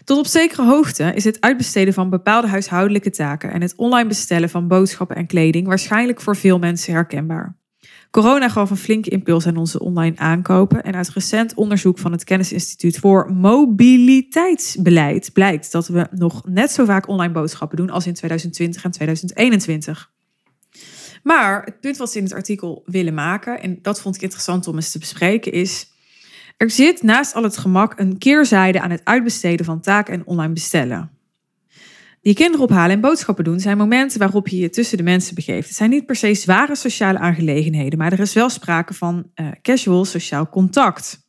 Tot 0.05 0.19
op 0.19 0.27
zekere 0.27 0.63
hoogte 0.63 1.13
is 1.15 1.25
het 1.25 1.41
uitbesteden 1.41 1.95
van 1.95 2.11
bepaalde 2.11 2.49
huishoudelijke 2.49 3.11
taken 3.11 3.53
en 3.53 3.61
het 3.61 3.75
online 3.77 4.09
bestellen 4.09 4.51
van 4.51 4.69
boodschappen 4.69 5.17
en 5.17 5.27
kleding 5.27 5.67
waarschijnlijk 5.67 6.21
voor 6.21 6.37
veel 6.37 6.59
mensen 6.59 6.93
herkenbaar. 6.93 7.61
Corona 8.13 8.49
gaf 8.49 8.71
een 8.71 8.77
flinke 8.77 9.11
impuls 9.11 9.47
aan 9.47 9.57
onze 9.57 9.81
online 9.81 10.19
aankopen. 10.19 10.83
En 10.83 10.95
uit 10.95 11.09
recent 11.09 11.55
onderzoek 11.55 11.99
van 11.99 12.13
het 12.13 12.25
Kennisinstituut 12.25 12.99
voor 12.99 13.33
Mobiliteitsbeleid 13.33 15.33
blijkt 15.33 15.73
dat 15.73 15.89
we 15.89 16.07
nog 16.11 16.47
net 16.47 16.71
zo 16.71 16.85
vaak 16.85 17.09
online 17.09 17.33
boodschappen 17.33 17.77
doen 17.77 17.91
als 17.91 18.07
in 18.07 18.15
2020 18.15 18.85
en 18.85 18.91
2021. 18.91 20.11
Maar 21.23 21.65
het 21.65 21.81
punt 21.81 21.97
wat 21.97 22.11
ze 22.11 22.19
in 22.19 22.25
het 22.25 22.33
artikel 22.33 22.83
willen 22.87 23.15
maken, 23.15 23.63
en 23.63 23.79
dat 23.83 24.01
vond 24.01 24.17
ik 24.17 24.23
interessant 24.23 24.67
om 24.67 24.75
eens 24.75 24.91
te 24.91 24.99
bespreken, 24.99 25.53
is. 25.53 25.91
Er 26.57 26.71
zit 26.71 27.03
naast 27.03 27.35
al 27.35 27.43
het 27.43 27.57
gemak 27.57 27.99
een 27.99 28.19
keerzijde 28.19 28.81
aan 28.81 28.91
het 28.91 29.05
uitbesteden 29.05 29.65
van 29.65 29.81
taken 29.81 30.15
en 30.15 30.27
online 30.27 30.53
bestellen. 30.53 31.11
Je 32.25 32.35
kinderen 32.35 32.67
ophalen 32.67 32.91
en 32.91 33.01
boodschappen 33.01 33.45
doen 33.45 33.61
zijn 33.61 33.77
momenten 33.77 34.19
waarop 34.19 34.49
je 34.49 34.57
je 34.57 34.71
tussen 34.71 34.97
de 34.97 35.03
mensen 35.03 35.35
begeeft. 35.35 35.69
Het 35.69 35.77
zijn 35.77 35.91
niet 35.91 36.07
per 36.07 36.17
se 36.17 36.35
zware 36.35 36.75
sociale 36.75 37.19
aangelegenheden, 37.19 37.99
maar 37.99 38.13
er 38.13 38.21
is 38.21 38.33
wel 38.33 38.49
sprake 38.49 38.95
van 38.95 39.31
uh, 39.35 39.49
casual 39.63 40.05
sociaal 40.05 40.49
contact. 40.49 41.21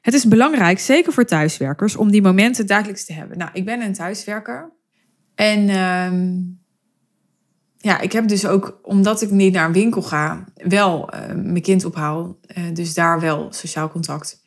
Het 0.00 0.14
is 0.14 0.28
belangrijk, 0.28 0.78
zeker 0.78 1.12
voor 1.12 1.24
thuiswerkers, 1.24 1.96
om 1.96 2.10
die 2.10 2.22
momenten 2.22 2.66
dagelijks 2.66 3.04
te 3.04 3.12
hebben. 3.12 3.38
Nou, 3.38 3.50
ik 3.52 3.64
ben 3.64 3.80
een 3.80 3.92
thuiswerker. 3.92 4.72
En 5.34 5.68
ehm, 5.68 6.40
ja, 7.76 8.00
ik 8.00 8.12
heb 8.12 8.28
dus 8.28 8.46
ook, 8.46 8.78
omdat 8.82 9.22
ik 9.22 9.30
niet 9.30 9.52
naar 9.52 9.66
een 9.66 9.72
winkel 9.72 10.02
ga, 10.02 10.44
wel 10.54 11.14
uh, 11.14 11.26
mijn 11.26 11.62
kind 11.62 11.84
ophaal. 11.84 12.38
Uh, 12.58 12.64
dus 12.74 12.94
daar 12.94 13.20
wel 13.20 13.52
sociaal 13.52 13.90
contact. 13.90 14.42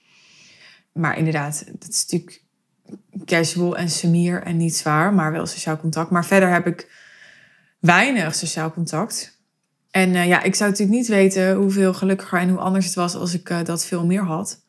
Maar 0.94 1.18
inderdaad, 1.18 1.66
dat 1.80 1.90
is 1.90 2.02
natuurlijk 2.02 2.45
casual 3.26 3.78
en 3.78 3.90
semier 3.90 4.44
en 4.44 4.58
niet 4.58 4.76
zwaar, 4.76 5.14
maar 5.14 5.32
wel 5.32 5.46
sociaal 5.46 5.78
contact. 5.78 6.10
Maar 6.10 6.26
verder 6.26 6.50
heb 6.50 6.68
ik 6.68 6.92
weinig 7.80 8.36
sociaal 8.36 8.72
contact. 8.72 9.40
En 9.92 10.10
uh, 10.10 10.28
ja, 10.28 10.44
ik 10.44 10.56
zou 10.56 10.70
natuurlijk 10.70 10.98
niet 10.98 11.08
weten 11.08 11.56
hoeveel 11.56 11.94
gelukkiger 11.94 12.40
en 12.40 12.50
hoe 12.50 12.60
anders 12.60 12.86
het 12.86 12.96
was 12.96 13.16
als 13.16 13.34
ik 13.34 13.50
uh, 13.50 13.64
dat 13.64 13.86
veel 13.86 14.06
meer 14.06 14.24
had. 14.24 14.64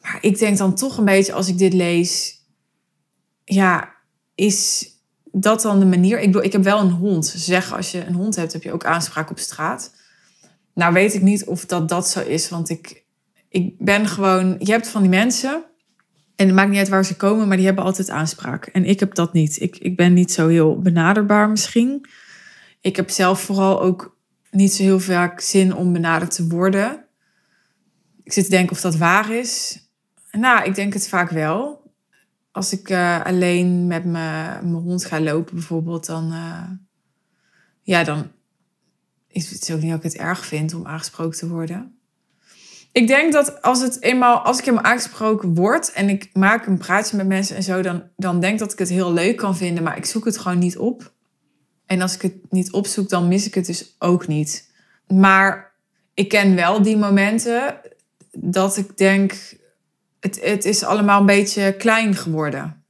Maar 0.00 0.18
ik 0.20 0.38
denk 0.38 0.58
dan 0.58 0.74
toch 0.74 0.98
een 0.98 1.04
beetje 1.04 1.32
als 1.32 1.48
ik 1.48 1.58
dit 1.58 1.72
lees, 1.72 2.42
ja, 3.44 3.94
is 4.34 4.90
dat 5.32 5.62
dan 5.62 5.80
de 5.80 5.86
manier? 5.86 6.20
Ik, 6.20 6.26
bedoel, 6.26 6.42
ik 6.42 6.52
heb 6.52 6.62
wel 6.62 6.80
een 6.80 6.90
hond. 6.90 7.26
Ze 7.26 7.38
zeggen 7.38 7.76
als 7.76 7.90
je 7.90 8.04
een 8.04 8.14
hond 8.14 8.36
hebt, 8.36 8.52
heb 8.52 8.62
je 8.62 8.72
ook 8.72 8.84
aanspraak 8.84 9.30
op 9.30 9.38
straat. 9.38 9.94
Nou 10.74 10.92
weet 10.92 11.14
ik 11.14 11.22
niet 11.22 11.44
of 11.44 11.66
dat 11.66 11.88
dat 11.88 12.08
zo 12.08 12.20
is, 12.20 12.48
want 12.48 12.68
ik, 12.68 13.04
ik 13.48 13.78
ben 13.78 14.06
gewoon... 14.06 14.56
Je 14.58 14.72
hebt 14.72 14.88
van 14.88 15.02
die 15.02 15.10
mensen, 15.10 15.64
en 16.38 16.46
het 16.46 16.54
maakt 16.54 16.68
niet 16.68 16.78
uit 16.78 16.88
waar 16.88 17.04
ze 17.04 17.16
komen, 17.16 17.48
maar 17.48 17.56
die 17.56 17.66
hebben 17.66 17.84
altijd 17.84 18.10
aanspraak. 18.10 18.66
En 18.66 18.84
ik 18.84 19.00
heb 19.00 19.14
dat 19.14 19.32
niet. 19.32 19.60
Ik, 19.60 19.76
ik 19.76 19.96
ben 19.96 20.12
niet 20.12 20.32
zo 20.32 20.48
heel 20.48 20.78
benaderbaar 20.78 21.50
misschien. 21.50 22.06
Ik 22.80 22.96
heb 22.96 23.10
zelf 23.10 23.40
vooral 23.40 23.82
ook 23.82 24.16
niet 24.50 24.72
zo 24.72 24.82
heel 24.82 25.00
vaak 25.00 25.40
zin 25.40 25.74
om 25.74 25.92
benaderd 25.92 26.34
te 26.34 26.46
worden. 26.46 27.04
Ik 28.22 28.32
zit 28.32 28.44
te 28.44 28.50
denken 28.50 28.72
of 28.72 28.80
dat 28.80 28.96
waar 28.96 29.30
is. 29.30 29.80
Nou, 30.30 30.64
ik 30.64 30.74
denk 30.74 30.92
het 30.92 31.08
vaak 31.08 31.30
wel. 31.30 31.90
Als 32.52 32.72
ik 32.72 32.90
uh, 32.90 33.24
alleen 33.24 33.86
met 33.86 34.04
mijn 34.04 34.72
hond 34.72 35.04
ga 35.04 35.20
lopen 35.20 35.54
bijvoorbeeld, 35.54 36.06
dan... 36.06 36.32
Uh, 36.32 36.70
ja, 37.82 38.04
dan 38.04 38.30
is 39.28 39.50
het 39.50 39.72
ook 39.72 39.80
niet 39.80 39.90
dat 39.90 40.04
ik 40.04 40.12
het 40.12 40.20
erg 40.20 40.46
vind 40.46 40.74
om 40.74 40.86
aangesproken 40.86 41.38
te 41.38 41.48
worden. 41.48 41.97
Ik 42.98 43.06
denk 43.06 43.32
dat 43.32 43.62
als, 43.62 43.80
het 43.80 44.02
eenmaal, 44.02 44.38
als 44.38 44.58
ik 44.58 44.66
eenmaal 44.66 44.82
aangesproken 44.82 45.54
word 45.54 45.92
en 45.92 46.08
ik 46.08 46.30
maak 46.32 46.66
een 46.66 46.78
praatje 46.78 47.16
met 47.16 47.26
mensen 47.26 47.56
en 47.56 47.62
zo, 47.62 47.82
dan, 47.82 48.02
dan 48.16 48.40
denk 48.40 48.58
dat 48.58 48.72
ik 48.72 48.78
het 48.78 48.88
heel 48.88 49.12
leuk 49.12 49.36
kan 49.36 49.56
vinden, 49.56 49.82
maar 49.82 49.96
ik 49.96 50.04
zoek 50.04 50.24
het 50.24 50.38
gewoon 50.38 50.58
niet 50.58 50.78
op. 50.78 51.12
En 51.86 52.00
als 52.00 52.14
ik 52.14 52.22
het 52.22 52.34
niet 52.50 52.72
opzoek, 52.72 53.08
dan 53.08 53.28
mis 53.28 53.46
ik 53.46 53.54
het 53.54 53.66
dus 53.66 53.94
ook 53.98 54.26
niet. 54.26 54.70
Maar 55.06 55.72
ik 56.14 56.28
ken 56.28 56.54
wel 56.54 56.82
die 56.82 56.96
momenten 56.96 57.80
dat 58.32 58.76
ik 58.76 58.96
denk, 58.96 59.32
het, 60.20 60.40
het 60.42 60.64
is 60.64 60.84
allemaal 60.84 61.20
een 61.20 61.26
beetje 61.26 61.76
klein 61.76 62.14
geworden. 62.14 62.84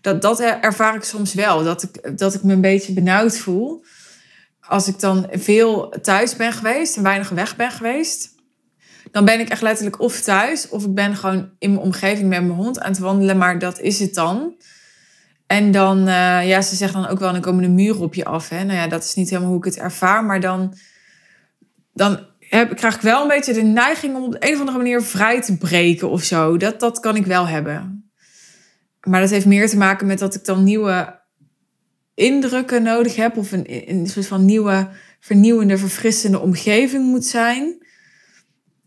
Dat, 0.00 0.22
dat 0.22 0.40
ervaar 0.40 0.94
ik 0.94 1.04
soms 1.04 1.34
wel, 1.34 1.64
dat 1.64 1.82
ik, 1.82 2.18
dat 2.18 2.34
ik 2.34 2.42
me 2.42 2.52
een 2.52 2.60
beetje 2.60 2.92
benauwd 2.92 3.38
voel. 3.38 3.84
Als 4.60 4.88
ik 4.88 5.00
dan 5.00 5.26
veel 5.30 5.94
thuis 6.02 6.36
ben 6.36 6.52
geweest 6.52 6.96
en 6.96 7.02
weinig 7.02 7.28
weg 7.28 7.56
ben 7.56 7.70
geweest 7.70 8.38
dan 9.10 9.24
ben 9.24 9.40
ik 9.40 9.48
echt 9.48 9.62
letterlijk 9.62 10.00
of 10.00 10.20
thuis 10.20 10.68
of 10.68 10.84
ik 10.84 10.94
ben 10.94 11.16
gewoon 11.16 11.50
in 11.58 11.70
mijn 11.70 11.82
omgeving 11.82 12.28
met 12.28 12.42
mijn 12.42 12.58
hond 12.58 12.80
aan 12.80 12.90
het 12.90 13.00
wandelen, 13.00 13.38
maar 13.38 13.58
dat 13.58 13.80
is 13.80 13.98
het 13.98 14.14
dan. 14.14 14.54
En 15.46 15.70
dan, 15.70 15.98
uh, 15.98 16.48
ja, 16.48 16.60
ze 16.62 16.76
zeggen 16.76 17.02
dan 17.02 17.10
ook 17.10 17.18
wel, 17.18 17.32
dan 17.32 17.40
komen 17.40 17.62
de 17.62 17.68
muren 17.68 18.00
op 18.00 18.14
je 18.14 18.24
af. 18.24 18.48
Hè? 18.48 18.64
Nou 18.64 18.78
ja, 18.78 18.86
dat 18.86 19.04
is 19.04 19.14
niet 19.14 19.30
helemaal 19.30 19.50
hoe 19.50 19.58
ik 19.58 19.64
het 19.64 19.78
ervaar, 19.78 20.24
maar 20.24 20.40
dan, 20.40 20.74
dan 21.92 22.26
heb, 22.38 22.76
krijg 22.76 22.94
ik 22.94 23.00
wel 23.00 23.22
een 23.22 23.28
beetje 23.28 23.52
de 23.52 23.62
neiging 23.62 24.16
om 24.16 24.24
op 24.24 24.36
een 24.38 24.52
of 24.52 24.58
andere 24.58 24.76
manier 24.76 25.02
vrij 25.02 25.42
te 25.42 25.56
breken 25.56 26.10
of 26.10 26.22
zo. 26.22 26.56
Dat, 26.56 26.80
dat 26.80 27.00
kan 27.00 27.16
ik 27.16 27.26
wel 27.26 27.48
hebben. 27.48 28.10
Maar 29.00 29.20
dat 29.20 29.30
heeft 29.30 29.46
meer 29.46 29.68
te 29.68 29.76
maken 29.76 30.06
met 30.06 30.18
dat 30.18 30.34
ik 30.34 30.44
dan 30.44 30.64
nieuwe 30.64 31.20
indrukken 32.14 32.82
nodig 32.82 33.16
heb 33.16 33.36
of 33.36 33.52
een, 33.52 33.90
een 33.90 34.06
soort 34.06 34.26
van 34.26 34.44
nieuwe, 34.44 34.88
vernieuwende, 35.20 35.78
verfrissende 35.78 36.38
omgeving 36.38 37.04
moet 37.04 37.24
zijn 37.24 37.80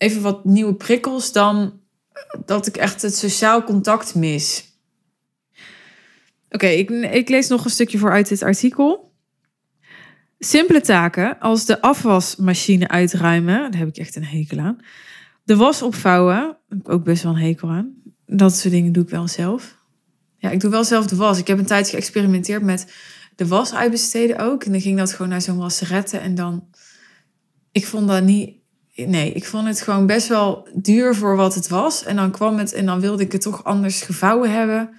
even 0.03 0.22
wat 0.22 0.45
nieuwe 0.45 0.75
prikkels 0.75 1.31
dan 1.31 1.81
dat 2.45 2.67
ik 2.67 2.77
echt 2.77 3.01
het 3.01 3.15
sociaal 3.15 3.63
contact 3.63 4.15
mis. 4.15 4.72
Oké, 6.50 6.67
ik, 6.67 6.89
ik 6.89 7.29
lees 7.29 7.48
nog 7.48 7.63
een 7.63 7.72
stukje 7.72 7.98
voor 7.98 8.12
uit 8.12 8.29
dit 8.29 8.43
artikel. 8.43 9.12
Simpele 10.39 10.81
taken 10.81 11.39
als 11.39 11.65
de 11.65 11.81
afwasmachine 11.81 12.88
uitruimen, 12.88 13.72
daar 13.72 13.79
heb 13.79 13.88
ik 13.88 13.98
echt 13.98 14.15
een 14.15 14.25
hekel 14.25 14.60
aan. 14.60 14.77
De 15.43 15.55
was 15.55 15.81
opvouwen, 15.81 16.57
ook 16.83 17.03
best 17.03 17.24
wel 17.24 17.31
een 17.31 17.41
hekel 17.41 17.69
aan. 17.69 17.93
Dat 18.25 18.55
soort 18.55 18.74
dingen 18.74 18.91
doe 18.91 19.03
ik 19.03 19.10
wel 19.10 19.27
zelf. 19.27 19.77
Ja, 20.38 20.50
ik 20.50 20.60
doe 20.60 20.72
wel 20.72 20.83
zelf 20.83 21.07
de 21.07 21.15
was. 21.15 21.39
Ik 21.39 21.48
heb 21.48 21.57
een 21.57 21.65
tijdje 21.65 21.95
geëxperimenteerd 21.95 22.63
met 22.63 22.93
de 23.36 23.48
was 23.48 23.74
uitbesteden 23.74 24.38
ook. 24.38 24.63
En 24.63 24.72
dan 24.72 24.81
ging 24.81 24.98
dat 24.98 25.13
gewoon 25.13 25.29
naar 25.29 25.41
zo'n 25.41 25.57
wasseretten. 25.57 26.22
En 26.22 26.36
dan, 26.36 26.67
ik 27.72 27.86
vond 27.86 28.07
dat 28.07 28.24
niet 28.24 28.62
nee, 28.95 29.31
ik 29.31 29.45
vond 29.45 29.67
het 29.67 29.81
gewoon 29.81 30.05
best 30.05 30.27
wel 30.27 30.67
duur 30.73 31.15
voor 31.15 31.35
wat 31.35 31.55
het 31.55 31.67
was. 31.67 32.03
En 32.03 32.15
dan 32.15 32.31
kwam 32.31 32.57
het 32.57 32.73
en 32.73 32.85
dan 32.85 33.00
wilde 33.00 33.23
ik 33.23 33.31
het 33.31 33.41
toch 33.41 33.63
anders 33.63 34.01
gevouwen 34.01 34.51
hebben. 34.51 34.89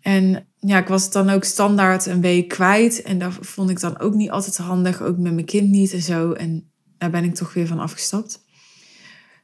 En 0.00 0.46
ja, 0.58 0.78
ik 0.78 0.88
was 0.88 1.04
het 1.04 1.12
dan 1.12 1.30
ook 1.30 1.44
standaard 1.44 2.06
een 2.06 2.20
week 2.20 2.48
kwijt. 2.48 3.02
En 3.02 3.18
dat 3.18 3.32
vond 3.40 3.70
ik 3.70 3.80
dan 3.80 3.98
ook 3.98 4.14
niet 4.14 4.30
altijd 4.30 4.56
handig. 4.56 5.02
Ook 5.02 5.18
met 5.18 5.32
mijn 5.34 5.46
kind 5.46 5.70
niet 5.70 5.92
en 5.92 6.02
zo. 6.02 6.32
En 6.32 6.72
daar 6.98 7.10
ben 7.10 7.24
ik 7.24 7.34
toch 7.34 7.54
weer 7.54 7.66
van 7.66 7.78
afgestapt. 7.78 8.44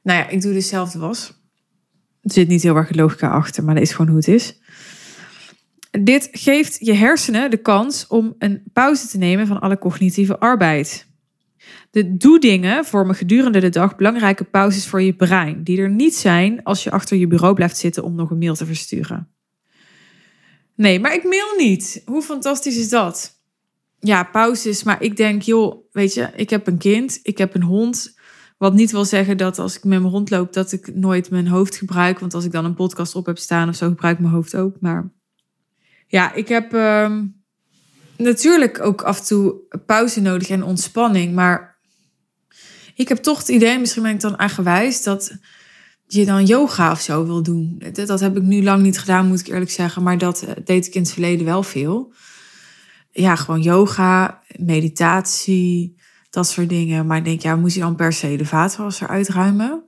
Nou 0.02 0.18
ja, 0.18 0.28
ik 0.28 0.42
doe 0.42 0.52
dezelfde 0.52 0.98
was. 0.98 1.28
Er 2.22 2.32
zit 2.32 2.48
niet 2.48 2.62
heel 2.62 2.76
erg 2.76 2.94
logica 2.94 3.30
achter, 3.30 3.64
maar 3.64 3.74
dat 3.74 3.82
is 3.82 3.92
gewoon 3.92 4.06
hoe 4.06 4.16
het 4.16 4.28
is. 4.28 4.60
Dit 5.90 6.28
geeft 6.32 6.76
je 6.80 6.92
hersenen 6.92 7.50
de 7.50 7.56
kans 7.56 8.06
om 8.06 8.34
een 8.38 8.62
pauze 8.72 9.08
te 9.08 9.18
nemen 9.18 9.46
van 9.46 9.60
alle 9.60 9.78
cognitieve 9.78 10.38
arbeid. 10.38 11.07
De 11.98 12.16
doe-dingen 12.16 12.84
vormen 12.84 13.14
gedurende 13.14 13.60
de 13.60 13.68
dag 13.68 13.96
belangrijke 13.96 14.44
pauzes 14.44 14.86
voor 14.86 15.02
je 15.02 15.14
brein, 15.14 15.62
die 15.62 15.80
er 15.80 15.90
niet 15.90 16.14
zijn 16.14 16.62
als 16.62 16.84
je 16.84 16.90
achter 16.90 17.16
je 17.16 17.26
bureau 17.26 17.54
blijft 17.54 17.76
zitten 17.76 18.02
om 18.02 18.14
nog 18.14 18.30
een 18.30 18.38
mail 18.38 18.54
te 18.54 18.66
versturen. 18.66 19.28
Nee, 20.74 21.00
maar 21.00 21.14
ik 21.14 21.24
mail 21.24 21.56
niet. 21.56 22.02
Hoe 22.04 22.22
fantastisch 22.22 22.76
is 22.76 22.88
dat? 22.88 23.40
Ja, 23.98 24.24
pauzes, 24.24 24.82
maar 24.82 25.02
ik 25.02 25.16
denk, 25.16 25.42
joh, 25.42 25.76
weet 25.92 26.14
je, 26.14 26.30
ik 26.36 26.50
heb 26.50 26.66
een 26.66 26.78
kind, 26.78 27.20
ik 27.22 27.38
heb 27.38 27.54
een 27.54 27.62
hond. 27.62 28.18
Wat 28.58 28.74
niet 28.74 28.90
wil 28.90 29.04
zeggen 29.04 29.36
dat 29.36 29.58
als 29.58 29.76
ik 29.76 29.84
met 29.84 30.00
mijn 30.00 30.12
hond 30.12 30.30
loop, 30.30 30.52
dat 30.52 30.72
ik 30.72 30.94
nooit 30.94 31.30
mijn 31.30 31.48
hoofd 31.48 31.76
gebruik. 31.76 32.18
Want 32.18 32.34
als 32.34 32.44
ik 32.44 32.52
dan 32.52 32.64
een 32.64 32.74
podcast 32.74 33.14
op 33.14 33.26
heb 33.26 33.38
staan 33.38 33.68
of 33.68 33.74
zo, 33.74 33.88
gebruik 33.88 34.14
ik 34.14 34.22
mijn 34.22 34.34
hoofd 34.34 34.56
ook. 34.56 34.76
Maar 34.80 35.10
ja, 36.06 36.32
ik 36.32 36.48
heb 36.48 36.74
uh, 36.74 37.12
natuurlijk 38.16 38.80
ook 38.80 39.02
af 39.02 39.18
en 39.18 39.24
toe 39.24 39.54
pauze 39.86 40.20
nodig 40.20 40.48
en 40.48 40.62
ontspanning. 40.62 41.34
Maar 41.34 41.67
ik 42.98 43.08
heb 43.08 43.18
toch 43.18 43.38
het 43.38 43.48
idee, 43.48 43.78
misschien 43.78 44.02
ben 44.02 44.12
ik 44.12 44.20
dan 44.20 44.36
eigenwijs, 44.36 45.02
dat 45.02 45.36
je 46.06 46.24
dan 46.24 46.44
yoga 46.44 46.90
of 46.90 47.00
zo 47.00 47.26
wil 47.26 47.42
doen. 47.42 47.82
Dat, 47.92 48.20
heb 48.20 48.36
ik 48.36 48.42
nu 48.42 48.62
lang 48.62 48.82
niet 48.82 48.98
gedaan, 48.98 49.26
moet 49.26 49.40
ik 49.40 49.46
eerlijk 49.46 49.70
zeggen. 49.70 50.02
Maar 50.02 50.18
dat 50.18 50.42
eh, 50.42 50.54
deed 50.64 50.86
ik 50.86 50.94
in 50.94 51.02
het 51.02 51.12
verleden 51.12 51.46
wel 51.46 51.62
veel. 51.62 52.12
Ja, 53.10 53.36
gewoon 53.36 53.62
yoga, 53.62 54.42
meditatie, 54.56 56.00
dat 56.30 56.48
soort 56.48 56.68
dingen. 56.68 57.06
Maar 57.06 57.16
ik 57.16 57.24
denk, 57.24 57.42
ja, 57.42 57.56
moet 57.56 57.74
je 57.74 57.80
dan 57.80 57.96
per 57.96 58.12
se 58.12 58.36
de 58.36 58.46
vaatwasser 58.46 59.08
uitruimen? 59.08 59.84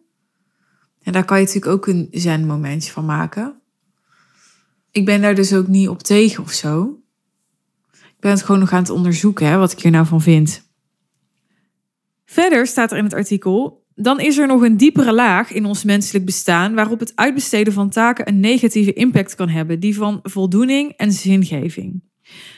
En 1.03 1.13
daar 1.13 1.25
kan 1.25 1.39
je 1.39 1.45
natuurlijk 1.45 1.73
ook 1.73 1.87
een 1.87 2.09
zen 2.11 2.47
momentje 2.47 2.93
van 2.93 3.05
maken. 3.05 3.61
Ik 4.91 5.05
ben 5.05 5.21
daar 5.21 5.35
dus 5.35 5.55
ook 5.55 5.67
niet 5.67 5.89
op 5.89 6.03
tegen 6.03 6.43
of 6.43 6.53
zo. 6.53 6.99
Ik 7.93 8.21
ben 8.21 8.31
het 8.31 8.43
gewoon 8.43 8.61
nog 8.61 8.73
aan 8.73 8.83
het 8.83 8.91
onderzoeken, 8.91 9.47
hè, 9.47 9.57
wat 9.57 9.73
ik 9.73 9.81
hier 9.81 9.93
nou 9.93 10.07
van 10.07 10.21
vind. 10.21 10.70
Verder 12.31 12.67
staat 12.67 12.91
er 12.93 12.99
in 12.99 13.05
het 13.05 13.15
artikel: 13.15 13.85
dan 13.95 14.21
is 14.21 14.39
er 14.39 14.47
nog 14.47 14.63
een 14.63 14.77
diepere 14.77 15.13
laag 15.13 15.53
in 15.53 15.65
ons 15.65 15.85
menselijk 15.85 16.25
bestaan 16.25 16.75
waarop 16.75 17.01
het 17.01 17.13
uitbesteden 17.15 17.73
van 17.73 17.91
taken 17.91 18.29
een 18.29 18.41
negatieve 18.41 18.93
impact 18.93 19.35
kan 19.35 19.49
hebben, 19.49 19.81
die 19.81 19.97
van 19.97 20.21
voldoening 20.23 20.93
en 20.97 21.13
zingeving. 21.13 22.03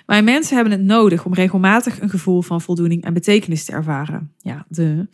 Wij 0.07 0.23
mensen 0.23 0.55
hebben 0.55 0.73
het 0.73 0.83
nodig 0.83 1.25
om 1.25 1.35
regelmatig 1.35 2.01
een 2.01 2.11
gevoel 2.11 2.43
van 2.43 2.61
voldoening 2.61 3.05
en 3.05 3.15
betekenis 3.15 3.65
te 3.65 3.73
ervaren. 3.73 4.33
Ja, 4.39 4.67
de 4.69 5.09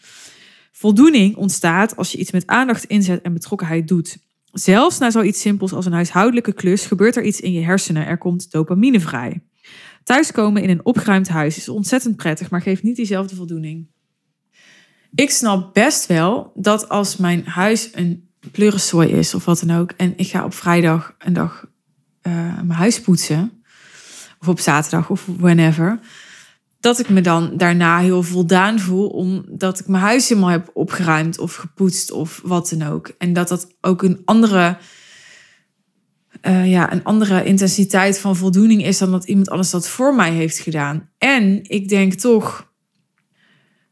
voldoening 0.72 1.36
ontstaat 1.36 1.96
als 1.96 2.12
je 2.12 2.18
iets 2.18 2.32
met 2.32 2.46
aandacht, 2.46 2.84
inzet 2.84 3.22
en 3.22 3.32
betrokkenheid 3.32 3.88
doet. 3.88 4.18
Zelfs 4.52 4.98
na 4.98 5.10
zoiets 5.10 5.40
simpels 5.40 5.72
als 5.72 5.86
een 5.86 5.92
huishoudelijke 5.92 6.52
klus 6.52 6.86
gebeurt 6.86 7.16
er 7.16 7.24
iets 7.24 7.40
in 7.40 7.52
je 7.52 7.64
hersenen. 7.64 8.06
Er 8.06 8.18
komt 8.18 8.50
dopamine 8.50 9.00
vrij. 9.00 9.40
Thuiskomen 10.04 10.62
in 10.62 10.70
een 10.70 10.84
opgeruimd 10.84 11.28
huis 11.28 11.56
is 11.56 11.68
ontzettend 11.68 12.16
prettig, 12.16 12.50
maar 12.50 12.62
geeft 12.62 12.82
niet 12.82 12.96
diezelfde 12.96 13.36
voldoening. 13.36 13.96
Ik 15.14 15.30
snap 15.30 15.74
best 15.74 16.06
wel 16.06 16.52
dat 16.54 16.88
als 16.88 17.16
mijn 17.16 17.46
huis 17.46 17.88
een 17.92 18.28
pleurensooi 18.52 19.08
is 19.08 19.34
of 19.34 19.44
wat 19.44 19.62
dan 19.66 19.78
ook, 19.78 19.90
en 19.96 20.12
ik 20.16 20.26
ga 20.26 20.44
op 20.44 20.54
vrijdag 20.54 21.14
een 21.18 21.32
dag 21.32 21.66
uh, 22.22 22.32
mijn 22.54 22.70
huis 22.70 23.00
poetsen, 23.00 23.62
of 24.40 24.48
op 24.48 24.60
zaterdag 24.60 25.10
of 25.10 25.24
whenever, 25.38 25.98
dat 26.80 26.98
ik 26.98 27.08
me 27.08 27.20
dan 27.20 27.56
daarna 27.56 27.98
heel 27.98 28.22
voldaan 28.22 28.78
voel, 28.78 29.08
omdat 29.08 29.78
ik 29.78 29.86
mijn 29.86 30.02
huis 30.02 30.28
helemaal 30.28 30.50
heb 30.50 30.70
opgeruimd 30.72 31.38
of 31.38 31.54
gepoetst 31.54 32.10
of 32.10 32.40
wat 32.44 32.68
dan 32.68 32.88
ook. 32.88 33.14
En 33.18 33.32
dat 33.32 33.48
dat 33.48 33.76
ook 33.80 34.02
een 34.02 34.22
andere, 34.24 34.76
uh, 36.42 36.70
ja, 36.70 36.92
een 36.92 37.04
andere 37.04 37.44
intensiteit 37.44 38.18
van 38.18 38.36
voldoening 38.36 38.84
is 38.84 38.98
dan 38.98 39.10
dat 39.10 39.24
iemand 39.24 39.50
anders 39.50 39.70
dat 39.70 39.88
voor 39.88 40.14
mij 40.14 40.30
heeft 40.30 40.58
gedaan. 40.58 41.10
En 41.18 41.60
ik 41.62 41.88
denk 41.88 42.12
toch, 42.12 42.72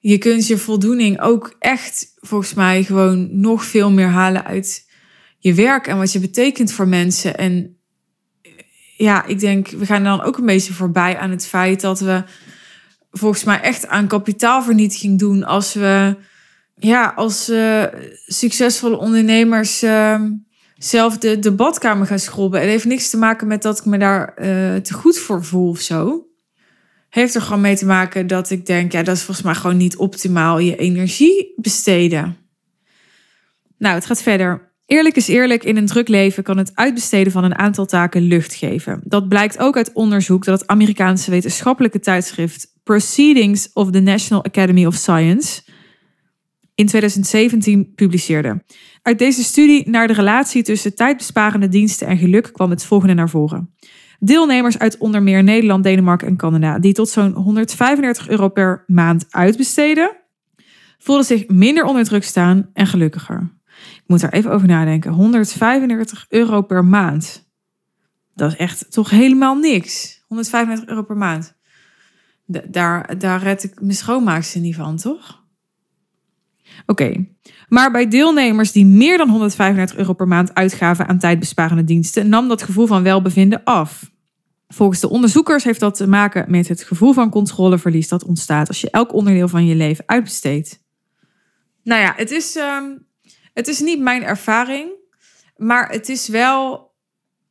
je 0.08 0.18
kunt 0.18 0.46
je 0.46 0.58
voldoening 0.58 1.20
ook 1.20 1.56
echt 1.58 2.12
volgens 2.20 2.54
mij 2.54 2.84
gewoon 2.84 3.40
nog 3.40 3.64
veel 3.64 3.90
meer 3.90 4.08
halen 4.08 4.44
uit 4.44 4.90
je 5.38 5.54
werk 5.54 5.86
en 5.86 5.98
wat 5.98 6.12
je 6.12 6.20
betekent 6.20 6.72
voor 6.72 6.88
mensen. 6.88 7.36
En 7.36 7.76
ja, 8.96 9.24
ik 9.24 9.40
denk, 9.40 9.68
we 9.68 9.86
gaan 9.86 10.04
dan 10.04 10.22
ook 10.22 10.38
een 10.38 10.46
beetje 10.46 10.72
voorbij 10.72 11.18
aan 11.18 11.30
het 11.30 11.46
feit 11.46 11.80
dat 11.80 12.00
we 12.00 12.22
volgens 13.10 13.44
mij 13.44 13.60
echt 13.60 13.86
aan 13.86 14.06
kapitaalvernietiging 14.06 15.18
doen 15.18 15.44
als 15.44 15.74
we 15.74 16.16
ja, 16.74 17.12
als 17.16 17.50
uh, 17.50 17.84
succesvolle 18.26 18.96
ondernemers 18.96 19.82
uh, 19.82 20.22
zelf 20.76 21.18
de, 21.18 21.38
de 21.38 21.52
badkamer 21.52 22.06
gaan 22.06 22.18
schrobben. 22.18 22.60
Het 22.60 22.68
heeft 22.68 22.84
niks 22.84 23.10
te 23.10 23.16
maken 23.16 23.46
met 23.46 23.62
dat 23.62 23.78
ik 23.78 23.84
me 23.84 23.98
daar 23.98 24.34
uh, 24.38 24.76
te 24.76 24.94
goed 24.94 25.18
voor 25.18 25.44
voel 25.44 25.68
of 25.68 25.80
zo. 25.80 26.25
Heeft 27.08 27.34
er 27.34 27.42
gewoon 27.42 27.60
mee 27.60 27.76
te 27.76 27.86
maken 27.86 28.26
dat 28.26 28.50
ik 28.50 28.66
denk, 28.66 28.92
ja, 28.92 29.02
dat 29.02 29.16
is 29.16 29.22
volgens 29.22 29.46
mij 29.46 29.54
gewoon 29.54 29.76
niet 29.76 29.96
optimaal 29.96 30.58
je 30.58 30.76
energie 30.76 31.52
besteden. 31.56 32.36
Nou, 33.78 33.94
het 33.94 34.06
gaat 34.06 34.22
verder. 34.22 34.74
Eerlijk 34.86 35.16
is 35.16 35.28
eerlijk, 35.28 35.64
in 35.64 35.76
een 35.76 35.86
druk 35.86 36.08
leven 36.08 36.42
kan 36.42 36.58
het 36.58 36.70
uitbesteden 36.74 37.32
van 37.32 37.44
een 37.44 37.58
aantal 37.58 37.86
taken 37.86 38.22
lucht 38.22 38.54
geven. 38.54 39.00
Dat 39.04 39.28
blijkt 39.28 39.58
ook 39.58 39.76
uit 39.76 39.92
onderzoek 39.92 40.44
dat 40.44 40.60
het 40.60 40.68
Amerikaanse 40.68 41.30
wetenschappelijke 41.30 42.00
tijdschrift 42.00 42.74
Proceedings 42.82 43.70
of 43.72 43.90
the 43.90 44.00
National 44.00 44.44
Academy 44.44 44.86
of 44.86 44.94
Science 44.94 45.62
in 46.74 46.86
2017 46.86 47.92
publiceerde. 47.94 48.64
Uit 49.02 49.18
deze 49.18 49.44
studie 49.44 49.90
naar 49.90 50.06
de 50.06 50.12
relatie 50.12 50.62
tussen 50.62 50.94
tijdbesparende 50.94 51.68
diensten 51.68 52.06
en 52.06 52.18
geluk 52.18 52.50
kwam 52.52 52.70
het 52.70 52.84
volgende 52.84 53.14
naar 53.14 53.30
voren. 53.30 53.74
Deelnemers 54.18 54.78
uit 54.78 54.98
onder 54.98 55.22
meer 55.22 55.42
Nederland, 55.42 55.84
Denemarken 55.84 56.26
en 56.26 56.36
Canada, 56.36 56.78
die 56.78 56.92
tot 56.92 57.08
zo'n 57.08 57.32
135 57.32 58.28
euro 58.28 58.48
per 58.48 58.84
maand 58.86 59.26
uitbesteden, 59.30 60.16
voelden 60.98 61.24
zich 61.24 61.48
minder 61.48 61.84
onder 61.84 62.04
druk 62.04 62.24
staan 62.24 62.70
en 62.72 62.86
gelukkiger. 62.86 63.54
Ik 63.96 64.02
moet 64.06 64.20
daar 64.20 64.32
even 64.32 64.50
over 64.50 64.68
nadenken. 64.68 65.12
135 65.12 66.26
euro 66.28 66.62
per 66.62 66.84
maand. 66.84 67.48
Dat 68.34 68.52
is 68.52 68.56
echt 68.56 68.92
toch 68.92 69.10
helemaal 69.10 69.54
niks. 69.54 70.24
135 70.26 70.88
euro 70.88 71.02
per 71.02 71.16
maand. 71.16 71.54
daar, 72.46 73.18
daar 73.18 73.42
red 73.42 73.64
ik 73.64 73.80
mijn 73.80 73.94
schoonmaakster 73.94 74.60
niet 74.60 74.76
van, 74.76 74.96
toch? 74.96 75.44
Oké. 76.86 77.26
Maar 77.68 77.90
bij 77.90 78.08
deelnemers 78.08 78.72
die 78.72 78.86
meer 78.86 79.18
dan 79.18 79.28
135 79.28 79.96
euro 79.96 80.12
per 80.12 80.28
maand 80.28 80.54
uitgaven 80.54 81.06
aan 81.06 81.18
tijdbesparende 81.18 81.84
diensten, 81.84 82.28
nam 82.28 82.48
dat 82.48 82.62
gevoel 82.62 82.86
van 82.86 83.02
welbevinden 83.02 83.64
af. 83.64 84.10
Volgens 84.68 85.00
de 85.00 85.08
onderzoekers 85.08 85.64
heeft 85.64 85.80
dat 85.80 85.96
te 85.96 86.08
maken 86.08 86.50
met 86.50 86.68
het 86.68 86.82
gevoel 86.82 87.12
van 87.12 87.30
controleverlies 87.30 88.08
dat 88.08 88.24
ontstaat 88.24 88.68
als 88.68 88.80
je 88.80 88.90
elk 88.90 89.12
onderdeel 89.12 89.48
van 89.48 89.66
je 89.66 89.74
leven 89.74 90.04
uitbesteedt. 90.06 90.84
Nou 91.82 92.00
ja, 92.00 92.12
het 92.16 92.30
is 92.30 92.56
ehm, 92.56 92.84
het 93.56 93.68
is 93.68 93.80
niet 93.80 94.00
mijn 94.00 94.22
ervaring, 94.22 94.90
maar 95.56 95.90
het 95.90 96.08
is 96.08 96.28
wel 96.28 96.90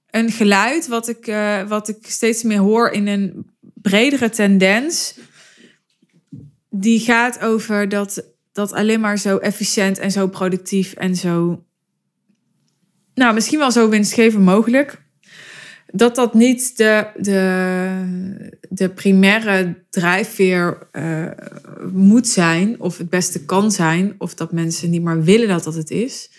een 0.10 0.32
geluid 0.32 0.88
wat 0.88 1.08
ik, 1.08 1.28
uh, 1.28 1.68
wat 1.68 1.88
ik 1.88 1.98
steeds 2.02 2.44
meer 2.44 2.60
hoor 2.60 2.90
in 2.90 3.08
een 3.08 3.50
bredere 3.74 4.30
tendens. 4.30 5.20
Die 6.70 7.00
gaat 7.00 7.40
over 7.40 7.90
dat, 7.90 8.24
dat 8.56 8.74
alleen 8.74 9.00
maar 9.00 9.18
zo 9.18 9.38
efficiënt 9.38 10.00
en 10.00 10.12
zo 10.12 10.28
productief 10.28 10.94
en 10.94 11.16
zo. 11.16 11.64
Nou, 13.14 13.34
misschien 13.34 13.60
wel 13.60 13.72
zo 13.72 13.90
winstgevend 13.90 14.44
mogelijk. 14.44 15.02
Dat 15.92 16.16
dat 16.16 16.34
niet 16.34 16.78
de, 16.78 17.08
de, 17.18 18.60
de 18.70 18.90
primaire 18.90 19.84
drijfveer 19.90 20.88
uh, 20.92 21.32
moet 21.92 22.28
zijn, 22.28 22.80
of 22.80 22.98
het 22.98 23.10
beste 23.10 23.46
kan 23.46 23.72
zijn, 23.72 24.16
of 24.18 24.34
dat 24.34 24.52
mensen 24.52 24.90
niet 24.90 25.04
maar 25.04 25.24
willen 25.24 25.48
dat 25.48 25.64
dat 25.64 25.76
het 25.76 25.92
is. 25.92 26.30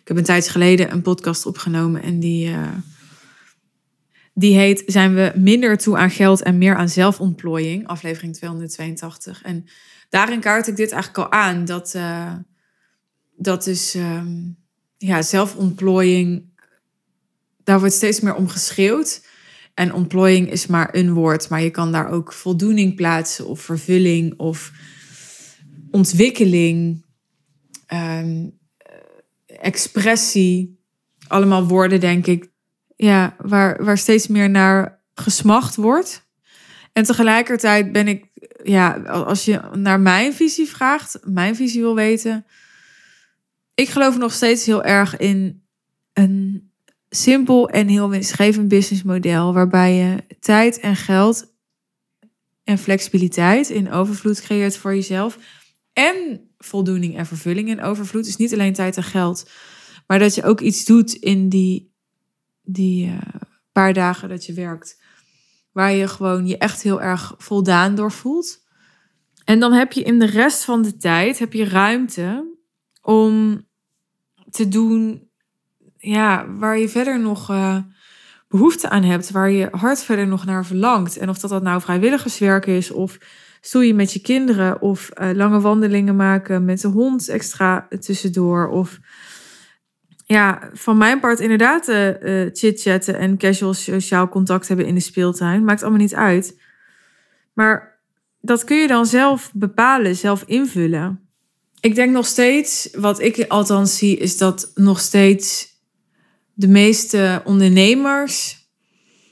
Ik 0.00 0.08
heb 0.08 0.16
een 0.16 0.24
tijd 0.24 0.48
geleden 0.48 0.92
een 0.92 1.02
podcast 1.02 1.46
opgenomen 1.46 2.02
en 2.02 2.20
die, 2.20 2.48
uh, 2.48 2.68
die 4.34 4.56
heet 4.56 4.82
Zijn 4.86 5.14
we 5.14 5.32
minder 5.36 5.78
toe 5.78 5.96
aan 5.96 6.10
geld 6.10 6.42
en 6.42 6.58
meer 6.58 6.76
aan 6.76 6.88
zelfontplooiing? 6.88 7.86
Aflevering 7.86 8.34
282. 8.34 9.42
En 9.42 9.66
daarin 10.10 10.40
kaart 10.40 10.66
ik 10.66 10.76
dit 10.76 10.92
eigenlijk 10.92 11.24
al 11.24 11.38
aan, 11.38 11.64
dat, 11.64 11.94
uh, 11.96 12.34
dat 13.36 13.66
is 13.66 13.94
um, 13.94 14.56
ja, 14.96 15.22
zelfontplooiing, 15.22 16.48
daar 17.64 17.78
wordt 17.78 17.94
steeds 17.94 18.20
meer 18.20 18.34
om 18.34 18.48
geschreeuwd. 18.48 19.28
En 19.74 19.94
ontplooiing 19.94 20.50
is 20.50 20.66
maar 20.66 20.88
een 20.94 21.12
woord, 21.12 21.48
maar 21.48 21.62
je 21.62 21.70
kan 21.70 21.92
daar 21.92 22.10
ook 22.10 22.32
voldoening 22.32 22.94
plaatsen 22.94 23.46
of 23.46 23.60
vervulling 23.60 24.38
of 24.38 24.72
ontwikkeling, 25.90 27.04
um, 27.94 28.58
expressie. 29.46 30.78
Allemaal 31.28 31.66
woorden, 31.66 32.00
denk 32.00 32.26
ik, 32.26 32.50
ja, 32.96 33.36
waar, 33.38 33.84
waar 33.84 33.98
steeds 33.98 34.26
meer 34.26 34.50
naar 34.50 35.02
gesmacht 35.14 35.76
wordt. 35.76 36.28
En 36.92 37.04
tegelijkertijd 37.04 37.92
ben 37.92 38.08
ik, 38.08 38.29
ja, 38.62 38.92
als 39.02 39.44
je 39.44 39.60
naar 39.72 40.00
mijn 40.00 40.34
visie 40.34 40.68
vraagt, 40.68 41.18
mijn 41.22 41.56
visie 41.56 41.80
wil 41.80 41.94
weten. 41.94 42.46
Ik 43.74 43.88
geloof 43.88 44.18
nog 44.18 44.32
steeds 44.32 44.66
heel 44.66 44.84
erg 44.84 45.16
in 45.16 45.62
een 46.12 46.70
simpel 47.10 47.68
en 47.68 47.88
heel 47.88 48.10
winstgevend 48.10 48.68
businessmodel 48.68 49.54
waarbij 49.54 49.94
je 49.94 50.36
tijd 50.40 50.80
en 50.80 50.96
geld 50.96 51.54
en 52.64 52.78
flexibiliteit 52.78 53.70
in 53.70 53.90
overvloed 53.90 54.40
creëert 54.40 54.76
voor 54.76 54.94
jezelf 54.94 55.38
en 55.92 56.48
voldoening 56.58 57.16
en 57.16 57.26
vervulling 57.26 57.68
in 57.68 57.82
overvloed. 57.82 58.24
Dus 58.24 58.36
niet 58.36 58.52
alleen 58.52 58.72
tijd 58.72 58.96
en 58.96 59.02
geld, 59.02 59.50
maar 60.06 60.18
dat 60.18 60.34
je 60.34 60.42
ook 60.42 60.60
iets 60.60 60.84
doet 60.84 61.12
in 61.12 61.48
die, 61.48 61.92
die 62.62 63.06
uh, 63.06 63.18
paar 63.72 63.92
dagen 63.92 64.28
dat 64.28 64.46
je 64.46 64.52
werkt, 64.52 64.98
waar 65.72 65.92
je 65.92 66.08
gewoon 66.08 66.46
je 66.46 66.58
echt 66.58 66.82
heel 66.82 67.02
erg 67.02 67.34
voldaan 67.38 67.94
door 67.94 68.12
voelt. 68.12 68.58
En 69.44 69.60
dan 69.60 69.72
heb 69.72 69.92
je 69.92 70.02
in 70.02 70.18
de 70.18 70.26
rest 70.26 70.64
van 70.64 70.82
de 70.82 70.96
tijd 70.96 71.38
heb 71.38 71.52
je 71.52 71.64
ruimte 71.64 72.56
om 73.02 73.62
te 74.50 74.68
doen 74.68 75.28
ja, 75.96 76.46
waar 76.58 76.78
je 76.78 76.88
verder 76.88 77.20
nog 77.20 77.50
uh, 77.50 77.76
behoefte 78.48 78.88
aan 78.88 79.02
hebt, 79.02 79.30
waar 79.30 79.50
je 79.50 79.68
hart 79.70 80.02
verder 80.02 80.26
nog 80.26 80.44
naar 80.44 80.66
verlangt. 80.66 81.16
En 81.16 81.28
of 81.28 81.38
dat, 81.38 81.50
dat 81.50 81.62
nou 81.62 81.80
vrijwilligerswerk 81.80 82.66
is, 82.66 82.90
of 82.90 83.18
stoeien 83.60 83.96
met 83.96 84.12
je 84.12 84.20
kinderen, 84.20 84.80
of 84.80 85.10
uh, 85.14 85.30
lange 85.32 85.60
wandelingen 85.60 86.16
maken 86.16 86.64
met 86.64 86.80
de 86.80 86.88
hond 86.88 87.28
extra 87.28 87.88
tussendoor, 88.00 88.68
of 88.68 88.98
ja, 90.32 90.70
van 90.72 90.98
mijn 90.98 91.20
part 91.20 91.40
inderdaad 91.40 91.88
uh, 91.88 92.50
chit-chatten 92.52 93.18
en 93.18 93.38
casual 93.38 93.74
sociaal 93.74 94.28
contact 94.28 94.68
hebben 94.68 94.86
in 94.86 94.94
de 94.94 95.00
speeltuin. 95.00 95.64
Maakt 95.64 95.82
allemaal 95.82 96.00
niet 96.00 96.14
uit. 96.14 96.60
Maar 97.52 98.00
dat 98.40 98.64
kun 98.64 98.76
je 98.76 98.86
dan 98.86 99.06
zelf 99.06 99.50
bepalen, 99.54 100.16
zelf 100.16 100.42
invullen. 100.46 101.20
Ik 101.80 101.94
denk 101.94 102.12
nog 102.12 102.26
steeds, 102.26 102.88
wat 102.92 103.20
ik 103.20 103.44
althans 103.48 103.98
zie, 103.98 104.16
is 104.16 104.38
dat 104.38 104.70
nog 104.74 105.00
steeds 105.00 105.68
de 106.54 106.68
meeste 106.68 107.42
ondernemers 107.44 108.68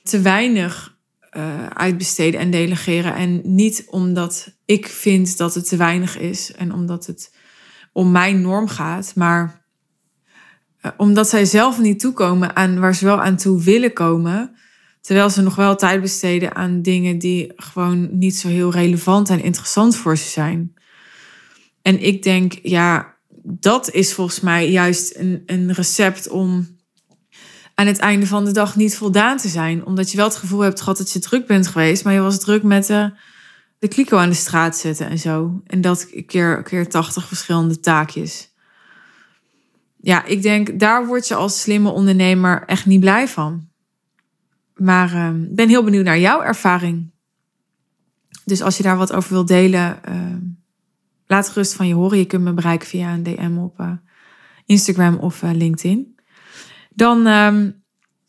te 0.02 0.20
weinig 0.20 0.98
uh, 1.36 1.66
uitbesteden 1.66 2.40
en 2.40 2.50
delegeren. 2.50 3.14
En 3.14 3.40
niet 3.44 3.84
omdat 3.90 4.56
ik 4.64 4.86
vind 4.86 5.36
dat 5.36 5.54
het 5.54 5.68
te 5.68 5.76
weinig 5.76 6.18
is 6.18 6.52
en 6.52 6.72
omdat 6.72 7.06
het 7.06 7.34
om 7.92 8.10
mijn 8.10 8.40
norm 8.40 8.68
gaat, 8.68 9.12
maar 9.14 9.57
omdat 10.96 11.28
zij 11.28 11.44
zelf 11.44 11.78
niet 11.78 12.00
toekomen 12.00 12.56
aan 12.56 12.80
waar 12.80 12.94
ze 12.94 13.04
wel 13.04 13.20
aan 13.22 13.36
toe 13.36 13.62
willen 13.62 13.92
komen. 13.92 14.56
Terwijl 15.00 15.30
ze 15.30 15.42
nog 15.42 15.54
wel 15.54 15.76
tijd 15.76 16.00
besteden 16.00 16.54
aan 16.54 16.82
dingen 16.82 17.18
die 17.18 17.52
gewoon 17.56 18.08
niet 18.12 18.36
zo 18.36 18.48
heel 18.48 18.70
relevant 18.70 19.30
en 19.30 19.42
interessant 19.42 19.96
voor 19.96 20.16
ze 20.16 20.28
zijn. 20.28 20.74
En 21.82 22.02
ik 22.02 22.22
denk, 22.22 22.58
ja, 22.62 23.16
dat 23.42 23.90
is 23.90 24.14
volgens 24.14 24.40
mij 24.40 24.70
juist 24.70 25.16
een, 25.16 25.42
een 25.46 25.72
recept 25.72 26.28
om 26.28 26.76
aan 27.74 27.86
het 27.86 27.98
einde 27.98 28.26
van 28.26 28.44
de 28.44 28.52
dag 28.52 28.76
niet 28.76 28.96
voldaan 28.96 29.36
te 29.36 29.48
zijn. 29.48 29.86
Omdat 29.86 30.10
je 30.10 30.16
wel 30.16 30.26
het 30.26 30.36
gevoel 30.36 30.60
hebt 30.60 30.80
gehad 30.80 30.98
dat 30.98 31.12
je 31.12 31.18
druk 31.18 31.46
bent 31.46 31.66
geweest, 31.66 32.04
maar 32.04 32.12
je 32.12 32.20
was 32.20 32.38
druk 32.38 32.62
met 32.62 32.90
uh, 32.90 33.06
de 33.78 33.88
kliko 33.88 34.16
aan 34.16 34.28
de 34.28 34.34
straat 34.34 34.76
zetten 34.76 35.08
en 35.08 35.18
zo. 35.18 35.60
En 35.66 35.80
dat 35.80 36.10
keer, 36.26 36.62
keer 36.62 36.88
80 36.88 37.26
verschillende 37.26 37.80
taakjes. 37.80 38.52
Ja, 40.00 40.24
ik 40.24 40.42
denk, 40.42 40.80
daar 40.80 41.06
word 41.06 41.28
je 41.28 41.34
als 41.34 41.60
slimme 41.60 41.90
ondernemer 41.90 42.62
echt 42.66 42.86
niet 42.86 43.00
blij 43.00 43.28
van. 43.28 43.68
Maar 44.74 45.08
ik 45.08 45.14
uh, 45.14 45.30
ben 45.50 45.68
heel 45.68 45.84
benieuwd 45.84 46.04
naar 46.04 46.18
jouw 46.18 46.42
ervaring. 46.42 47.10
Dus 48.44 48.62
als 48.62 48.76
je 48.76 48.82
daar 48.82 48.96
wat 48.96 49.12
over 49.12 49.32
wilt 49.32 49.48
delen, 49.48 50.04
ehm, 50.04 50.40
laat 51.26 51.48
gerust 51.48 51.74
van 51.74 51.86
je 51.86 51.94
horen. 51.94 52.18
Je 52.18 52.24
kunt 52.24 52.44
me 52.44 52.52
bereiken 52.52 52.88
via 52.88 53.12
een 53.12 53.22
DM 53.22 53.58
op 53.58 53.80
eh, 53.80 53.92
Instagram 54.66 55.16
of 55.16 55.42
uh, 55.42 55.50
LinkedIn. 55.52 56.16
Dan 56.90 57.26
ehm, 57.26 57.70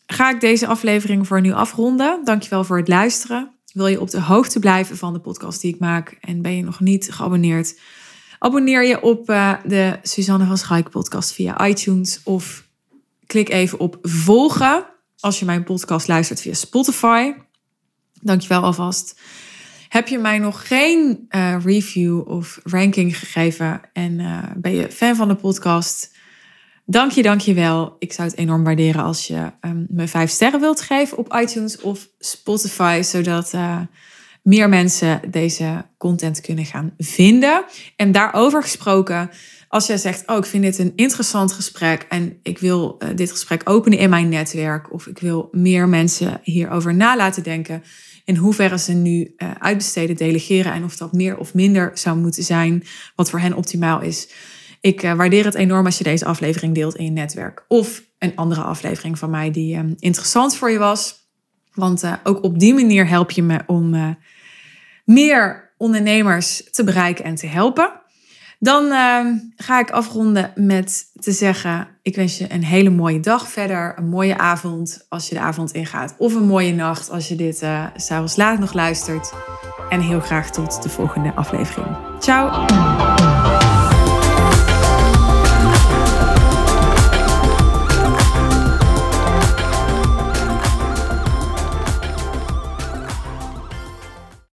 ga 0.05 0.29
ik 0.29 0.39
deze 0.39 0.67
aflevering 0.67 1.27
voor 1.27 1.41
nu 1.41 1.51
afronden. 1.51 2.21
Dankjewel 2.23 2.63
voor 2.63 2.77
het 2.77 2.87
luisteren. 2.87 3.51
Wil 3.73 3.87
je 3.87 4.01
op 4.01 4.09
de 4.09 4.21
hoogte 4.21 4.59
blijven 4.59 4.97
van 4.97 5.13
de 5.13 5.19
podcast 5.19 5.61
die 5.61 5.73
ik 5.73 5.79
maak 5.79 6.17
en 6.21 6.41
ben 6.41 6.55
je 6.55 6.63
nog 6.63 6.79
niet 6.79 7.11
geabonneerd? 7.11 7.79
Abonneer 8.39 8.85
je 8.85 9.01
op 9.01 9.29
uh, 9.29 9.53
de 9.65 9.99
Suzanne 10.03 10.45
van 10.45 10.57
Schaik 10.57 10.89
podcast 10.89 11.31
via 11.31 11.67
iTunes 11.67 12.19
of 12.23 12.67
klik 13.25 13.49
even 13.49 13.79
op 13.79 13.97
volgen 14.01 14.85
als 15.19 15.39
je 15.39 15.45
mijn 15.45 15.63
podcast 15.63 16.07
luistert 16.07 16.41
via 16.41 16.53
Spotify. 16.53 17.33
Dankjewel 18.21 18.61
alvast. 18.61 19.19
Heb 19.89 20.07
je 20.07 20.17
mij 20.17 20.37
nog 20.37 20.67
geen 20.67 21.27
uh, 21.29 21.55
review 21.63 22.27
of 22.27 22.59
ranking 22.63 23.17
gegeven 23.17 23.81
en 23.93 24.19
uh, 24.19 24.43
ben 24.55 24.73
je 24.73 24.91
fan 24.91 25.15
van 25.15 25.27
de 25.27 25.35
podcast? 25.35 26.17
Dank 26.85 27.11
je, 27.11 27.21
dank 27.21 27.41
je 27.41 27.53
wel. 27.53 27.95
Ik 27.99 28.13
zou 28.13 28.27
het 28.27 28.37
enorm 28.37 28.63
waarderen 28.63 29.03
als 29.03 29.27
je 29.27 29.51
um, 29.61 29.87
me 29.89 30.07
vijf 30.07 30.29
sterren 30.29 30.59
wilt 30.59 30.81
geven 30.81 31.17
op 31.17 31.33
iTunes 31.33 31.81
of 31.81 32.09
Spotify, 32.19 33.01
zodat 33.03 33.53
meer 34.43 34.69
mensen 34.69 35.21
deze 35.31 35.85
content 35.97 36.41
kunnen 36.41 36.65
gaan 36.65 36.93
vinden. 36.97 37.63
En 37.95 38.11
daarover 38.11 38.61
gesproken, 38.61 39.29
als 39.67 39.87
jij 39.87 39.97
zegt, 39.97 40.27
oh, 40.27 40.37
ik 40.37 40.45
vind 40.45 40.63
dit 40.63 40.77
een 40.77 40.93
interessant 40.95 41.51
gesprek 41.51 42.05
en 42.09 42.39
ik 42.43 42.59
wil 42.59 42.95
uh, 42.99 43.09
dit 43.15 43.31
gesprek 43.31 43.69
openen 43.69 43.97
in 43.97 44.09
mijn 44.09 44.29
netwerk 44.29 44.93
of 44.93 45.07
ik 45.07 45.19
wil 45.19 45.47
meer 45.51 45.89
mensen 45.89 46.39
hierover 46.43 46.95
na 46.95 47.15
laten 47.15 47.43
denken, 47.43 47.83
in 48.25 48.35
hoeverre 48.35 48.79
ze 48.79 48.93
nu 48.93 49.33
uh, 49.37 49.51
uitbesteden, 49.59 50.15
delegeren 50.15 50.73
en 50.73 50.83
of 50.83 50.95
dat 50.95 51.13
meer 51.13 51.37
of 51.37 51.53
minder 51.53 51.91
zou 51.93 52.17
moeten 52.17 52.43
zijn, 52.43 52.83
wat 53.15 53.29
voor 53.29 53.39
hen 53.39 53.53
optimaal 53.53 54.01
is. 54.01 54.29
Ik 54.81 55.03
uh, 55.03 55.13
waardeer 55.13 55.45
het 55.45 55.55
enorm 55.55 55.85
als 55.85 55.97
je 55.97 56.03
deze 56.03 56.25
aflevering 56.25 56.75
deelt 56.75 56.95
in 56.95 57.05
je 57.05 57.11
netwerk. 57.11 57.65
Of 57.67 58.03
een 58.17 58.35
andere 58.35 58.61
aflevering 58.61 59.19
van 59.19 59.29
mij 59.29 59.51
die 59.51 59.95
interessant 59.99 60.55
voor 60.55 60.71
je 60.71 60.77
was. 60.77 61.28
Want 61.79 62.03
uh, 62.03 62.13
ook 62.23 62.43
op 62.43 62.59
die 62.59 62.73
manier 62.73 63.07
help 63.07 63.31
je 63.31 63.43
me 63.43 63.59
om 63.65 64.17
meer 65.05 65.71
ondernemers 65.77 66.63
te 66.71 66.83
bereiken 66.83 67.25
en 67.25 67.35
te 67.35 67.47
helpen. 67.47 67.91
Dan 68.59 68.83
uh, 68.85 69.25
ga 69.55 69.79
ik 69.79 69.89
afronden 69.89 70.51
met 70.55 71.11
te 71.19 71.31
zeggen: 71.31 71.87
ik 72.01 72.15
wens 72.15 72.37
je 72.37 72.53
een 72.53 72.63
hele 72.63 72.89
mooie 72.89 73.19
dag 73.19 73.49
verder, 73.49 73.93
een 73.97 74.09
mooie 74.09 74.37
avond 74.37 75.05
als 75.09 75.29
je 75.29 75.35
de 75.35 75.41
avond 75.41 75.71
ingaat, 75.71 76.15
of 76.17 76.33
een 76.33 76.47
mooie 76.47 76.73
nacht 76.73 77.09
als 77.09 77.27
je 77.27 77.35
dit 77.35 77.61
uh, 77.61 77.85
s'avonds 77.95 78.35
laat 78.35 78.59
nog 78.59 78.73
luistert. 78.73 79.33
En 79.89 80.01
heel 80.01 80.19
graag 80.19 80.51
tot 80.51 80.83
de 80.83 80.89
volgende 80.89 81.33
aflevering. 81.33 81.97
Ciao! 82.19 83.57